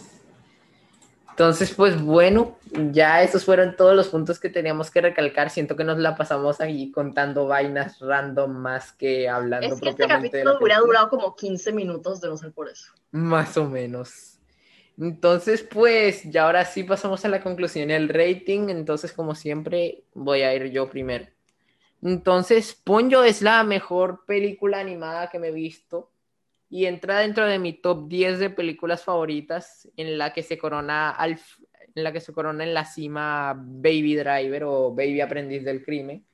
Entonces, 1.29 1.75
pues 1.75 2.01
bueno, 2.01 2.57
ya 2.93 3.23
esos 3.23 3.45
fueron 3.45 3.77
todos 3.77 3.95
los 3.95 4.09
puntos 4.09 4.41
que 4.41 4.49
teníamos 4.49 4.91
que 4.91 5.03
recalcar. 5.03 5.51
Siento 5.51 5.77
que 5.77 5.85
nos 5.85 5.99
la 5.99 6.17
pasamos 6.17 6.59
ahí 6.63 6.91
contando 6.91 7.47
vainas 7.47 7.99
random 7.99 8.53
más 8.53 8.91
que 8.93 9.29
hablando 9.29 9.75
Es 9.75 9.83
que 9.83 9.91
este 9.91 10.07
propiamente 10.07 10.39
de 10.39 10.45
capítulo 10.45 10.65
hubiera 10.65 10.81
durado 10.81 11.11
como 11.11 11.37
15 11.37 11.73
minutos 11.73 12.23
de 12.23 12.29
no 12.29 12.39
ser 12.39 12.53
por 12.53 12.71
eso. 12.71 12.91
Más 13.11 13.55
o 13.59 13.69
menos. 13.69 14.36
Entonces, 14.99 15.63
pues 15.63 16.23
ya 16.25 16.45
ahora 16.45 16.65
sí 16.65 16.83
pasamos 16.83 17.25
a 17.25 17.29
la 17.29 17.43
conclusión 17.43 17.91
y 17.91 18.07
rating. 18.07 18.69
Entonces, 18.71 19.13
como 19.13 19.35
siempre, 19.35 20.05
voy 20.15 20.43
a 20.43 20.55
ir 20.55 20.71
yo 20.71 20.89
primero. 20.89 21.27
Entonces, 22.03 22.75
Ponyo 22.75 23.25
es 23.25 23.43
la 23.43 23.63
mejor 23.65 24.25
película 24.27 24.81
animada 24.81 25.29
que 25.29 25.39
me 25.39 25.49
he 25.49 25.53
visto 25.53 26.11
y 26.69 26.87
entra 26.87 27.21
dentro 27.21 27.47
de 27.47 27.59
mi 27.59 27.75
top 27.75 28.09
10 28.09 28.39
de 28.39 28.51
películas 28.51 29.05
favoritas 29.05 29.89
en 29.97 30.19
la 30.19 30.33
que 30.33 30.43
se 30.43 30.59
corona 30.59 31.11
al, 31.11 31.39
en 31.95 32.05
la 32.05 32.13
que 32.13 32.21
se 32.21 32.33
corona 32.33 32.65
en 32.65 32.75
la 32.75 32.85
cima 32.85 33.55
Baby 33.57 34.17
Driver 34.17 34.65
o 34.65 34.91
Baby 34.95 35.21
Aprendiz 35.21 35.65
del 35.65 35.85
Crimen. 35.85 36.25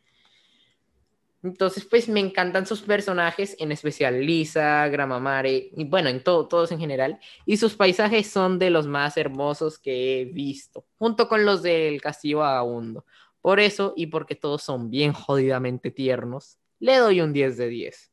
Entonces, 1.42 1.84
pues 1.84 2.08
me 2.08 2.20
encantan 2.20 2.66
sus 2.66 2.82
personajes, 2.82 3.56
en 3.58 3.72
especial 3.72 4.24
Lisa, 4.24 4.86
Gramamare, 4.88 5.70
y 5.76 5.84
bueno, 5.84 6.08
en 6.08 6.22
todo, 6.22 6.46
todos 6.46 6.70
en 6.70 6.78
general. 6.78 7.18
Y 7.44 7.56
sus 7.56 7.74
paisajes 7.74 8.30
son 8.30 8.58
de 8.60 8.70
los 8.70 8.86
más 8.86 9.16
hermosos 9.16 9.78
que 9.78 10.20
he 10.20 10.24
visto, 10.26 10.86
junto 10.98 11.28
con 11.28 11.44
los 11.44 11.62
del 11.62 12.00
Castillo 12.00 12.38
Vagabundo. 12.38 13.04
Por 13.40 13.58
eso, 13.58 13.92
y 13.96 14.06
porque 14.06 14.36
todos 14.36 14.62
son 14.62 14.88
bien 14.88 15.12
jodidamente 15.12 15.90
tiernos, 15.90 16.58
le 16.78 16.96
doy 16.98 17.20
un 17.20 17.32
10 17.32 17.56
de 17.56 17.68
10. 17.68 18.12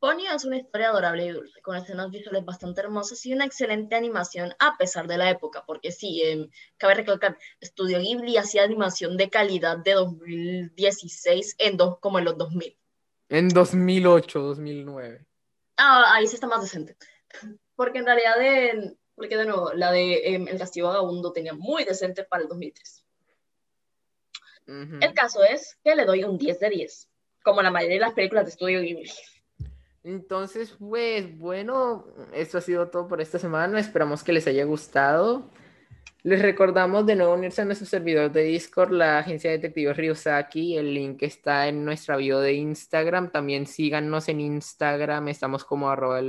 Ponyo 0.00 0.32
es 0.34 0.46
una 0.46 0.56
historia 0.56 0.88
adorable 0.88 1.26
y 1.26 1.28
dulce, 1.28 1.60
con 1.60 1.76
escenas 1.76 2.10
visuales 2.10 2.42
bastante 2.42 2.80
hermosas 2.80 3.24
y 3.26 3.34
una 3.34 3.44
excelente 3.44 3.94
animación 3.94 4.54
a 4.58 4.78
pesar 4.78 5.06
de 5.06 5.18
la 5.18 5.28
época, 5.28 5.62
porque 5.66 5.92
sí, 5.92 6.22
eh, 6.22 6.48
cabe 6.78 6.94
recalcar, 6.94 7.36
Estudio 7.60 7.98
Ghibli 7.98 8.38
hacía 8.38 8.64
animación 8.64 9.18
de 9.18 9.28
calidad 9.28 9.76
de 9.76 9.92
2016 9.92 11.56
en 11.58 11.76
dos, 11.76 11.98
como 12.00 12.18
en 12.18 12.24
los 12.24 12.38
2000. 12.38 12.78
En 13.28 13.48
2008, 13.50 14.40
2009. 14.40 15.26
Ah, 15.76 16.14
ahí 16.14 16.26
sí 16.26 16.34
está 16.34 16.46
más 16.46 16.62
decente. 16.62 16.96
Porque 17.76 17.98
en 17.98 18.06
realidad, 18.06 18.38
de, 18.38 18.96
porque 19.14 19.36
de 19.36 19.44
nuevo, 19.44 19.74
la 19.74 19.92
de 19.92 20.14
eh, 20.14 20.44
El 20.48 20.58
Castillo 20.58 20.86
Vagabundo 20.86 21.30
tenía 21.32 21.52
muy 21.52 21.84
decente 21.84 22.24
para 22.24 22.42
el 22.42 22.48
2003. 22.48 23.04
Ujú. 24.66 24.98
El 25.02 25.12
caso 25.12 25.44
es 25.44 25.76
que 25.84 25.94
le 25.94 26.06
doy 26.06 26.24
un 26.24 26.38
10 26.38 26.58
de 26.58 26.70
10, 26.70 27.08
como 27.42 27.60
la 27.60 27.70
mayoría 27.70 27.96
de 27.96 28.00
las 28.00 28.14
películas 28.14 28.46
de 28.46 28.50
Estudio 28.52 28.80
Ghibli. 28.80 29.10
Entonces, 30.02 30.74
pues 30.78 31.38
bueno, 31.38 32.06
esto 32.32 32.58
ha 32.58 32.60
sido 32.60 32.88
todo 32.88 33.06
por 33.06 33.20
esta 33.20 33.38
semana. 33.38 33.78
Esperamos 33.78 34.24
que 34.24 34.32
les 34.32 34.46
haya 34.46 34.64
gustado. 34.64 35.50
Les 36.22 36.42
recordamos 36.42 37.06
de 37.06 37.16
nuevo 37.16 37.34
unirse 37.34 37.62
a 37.62 37.64
nuestro 37.64 37.86
servidor 37.86 38.30
de 38.30 38.42
Discord, 38.42 38.92
la 38.92 39.18
agencia 39.18 39.50
de 39.50 39.58
detectives 39.58 39.96
Ryusaki. 39.96 40.76
El 40.76 40.94
link 40.94 41.22
está 41.22 41.68
en 41.68 41.84
nuestra 41.84 42.16
bio 42.16 42.40
de 42.40 42.54
Instagram. 42.54 43.30
También 43.30 43.66
síganos 43.66 44.28
en 44.28 44.40
Instagram, 44.40 45.28
estamos 45.28 45.64
como 45.64 45.90
arroba. 45.90 46.20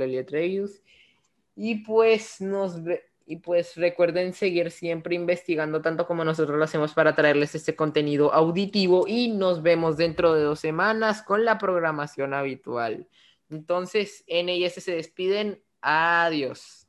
Y 1.54 1.74
pues 1.84 2.40
nos 2.40 2.78
y 3.26 3.36
pues 3.36 3.76
recuerden 3.76 4.32
seguir 4.32 4.70
siempre 4.70 5.14
investigando 5.14 5.80
tanto 5.80 6.06
como 6.06 6.24
nosotros 6.24 6.58
lo 6.58 6.64
hacemos 6.64 6.92
para 6.92 7.14
traerles 7.14 7.54
este 7.54 7.76
contenido 7.76 8.32
auditivo 8.32 9.06
y 9.06 9.28
nos 9.28 9.62
vemos 9.62 9.96
dentro 9.96 10.34
de 10.34 10.42
dos 10.42 10.60
semanas 10.60 11.22
con 11.22 11.44
la 11.44 11.58
programación 11.58 12.34
habitual. 12.34 13.06
Entonces, 13.52 14.24
NIS 14.26 14.74
se 14.74 14.96
despiden. 14.96 15.62
Adiós. 15.82 16.81